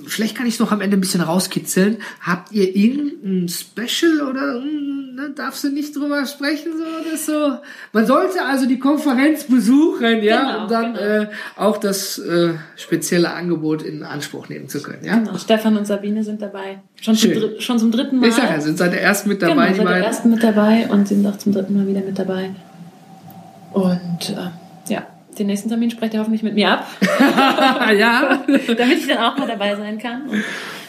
[0.05, 1.97] vielleicht kann ich noch am Ende ein bisschen rauskitzeln.
[2.21, 7.57] Habt ihr irgendein Special oder ne, darfst du nicht drüber sprechen so oder so?
[7.93, 11.05] Man sollte also die Konferenz besuchen, ja, Genau, um dann genau.
[11.05, 15.17] äh, auch das äh, spezielle Angebot in Anspruch nehmen zu können, ja?
[15.19, 15.37] Genau.
[15.37, 16.79] Stefan und Sabine sind dabei.
[16.99, 18.27] Schon, zum, dr- schon zum dritten Mal.
[18.27, 20.87] Ich sag ja, sind seit der ersten mit dabei, genau, seit der ersten mit dabei
[20.89, 22.49] und sind auch zum dritten Mal wieder mit dabei.
[23.71, 24.49] Und äh,
[25.35, 26.87] den nächsten Termin sprecht ihr hoffentlich mit mir ab,
[27.97, 28.43] ja.
[28.77, 30.29] damit ich dann auch mal dabei sein kann.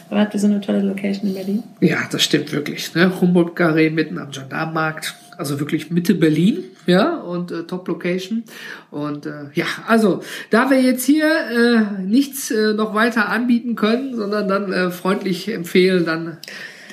[0.08, 1.62] Und da habt ihr so eine tolle Location in Berlin.
[1.80, 2.94] ja, das stimmt wirklich.
[2.94, 3.12] Ne?
[3.20, 5.14] Humboldt-Garé mitten am Gendarmenmarkt.
[5.36, 8.44] Also wirklich Mitte Berlin, ja, und äh, Top Location.
[8.90, 14.16] Und äh, ja, also da wir jetzt hier äh, nichts äh, noch weiter anbieten können,
[14.16, 16.38] sondern dann äh, freundlich empfehlen, dann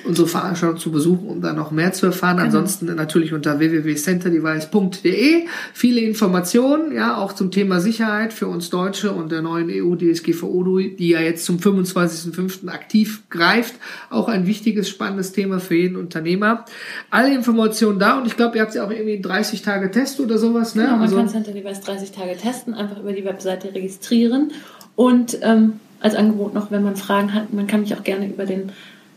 [0.04, 2.38] unsere Veranstaltung zu besuchen, um da noch mehr zu erfahren.
[2.38, 9.32] Ansonsten natürlich unter www.centerdevice.de viele Informationen, ja, auch zum Thema Sicherheit für uns Deutsche und
[9.32, 12.68] der neuen EU-DSGVO, die ja jetzt zum 25.05.
[12.68, 13.74] aktiv greift.
[14.10, 16.64] Auch ein wichtiges, spannendes Thema für jeden Unternehmer.
[17.10, 20.38] Alle Informationen da und ich glaube, ihr habt ja auch irgendwie 30 Tage Test oder
[20.38, 20.84] sowas, ne?
[20.84, 24.52] Genau, man also, kann Center Device 30 Tage testen, einfach über die Webseite registrieren.
[24.96, 28.44] Und ähm, als Angebot noch, wenn man Fragen hat, man kann mich auch gerne über
[28.44, 28.72] den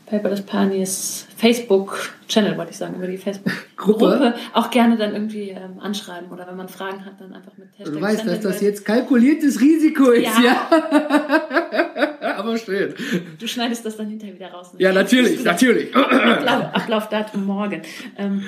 [0.10, 4.36] Paperless Pioneers Facebook-Channel, wollte ich sagen, über die Facebook-Gruppe Gruppe.
[4.54, 6.32] auch gerne dann irgendwie ähm, anschreiben.
[6.32, 9.60] Oder wenn man Fragen hat, dann einfach mit Hashtag du weißt, dass das jetzt kalkuliertes
[9.60, 10.68] Risiko ist, ja.
[10.72, 12.38] Ja.
[12.38, 12.94] Aber schön.
[13.40, 14.74] Du schneidest das dann hinterher wieder raus.
[14.74, 14.80] ne?
[14.82, 15.94] Ja, natürlich, natürlich.
[15.96, 17.82] Ablauf, Ablaufdatum morgen.
[18.18, 18.44] Ähm,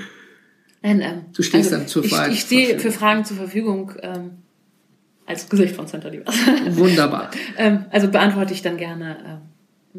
[0.82, 4.32] nein, ähm, Du stehst dann zur ich, Ver- ich stehe für Fragen zur Verfügung ähm,
[5.26, 6.36] als Gesicht von Center Device.
[6.78, 7.32] Wunderbar.
[7.58, 9.38] ähm, also beantworte ich dann gerne ähm,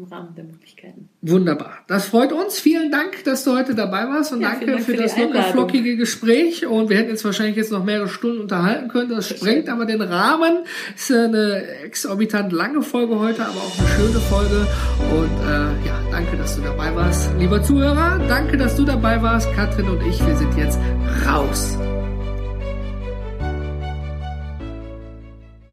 [0.01, 1.09] im Rahmen der Möglichkeiten.
[1.21, 1.79] Wunderbar.
[1.87, 2.59] Das freut uns.
[2.59, 5.43] Vielen Dank, dass du heute dabei warst und Ja, danke Dank für, für das locker
[5.43, 6.65] flockige Gespräch.
[6.65, 9.09] Und wir hätten jetzt wahrscheinlich jetzt noch mehrere Stunden unterhalten können.
[9.09, 10.63] Das sprengt aber den Rahmen.
[10.95, 14.67] Ist eine exorbitant lange Folge heute, aber auch eine schöne Folge.
[15.11, 17.29] Und äh, ja, danke, dass du dabei warst.
[17.37, 19.51] Lieber Zuhörer, danke, dass du dabei warst.
[19.53, 20.79] Katrin und ich, wir sind jetzt
[21.27, 21.77] raus.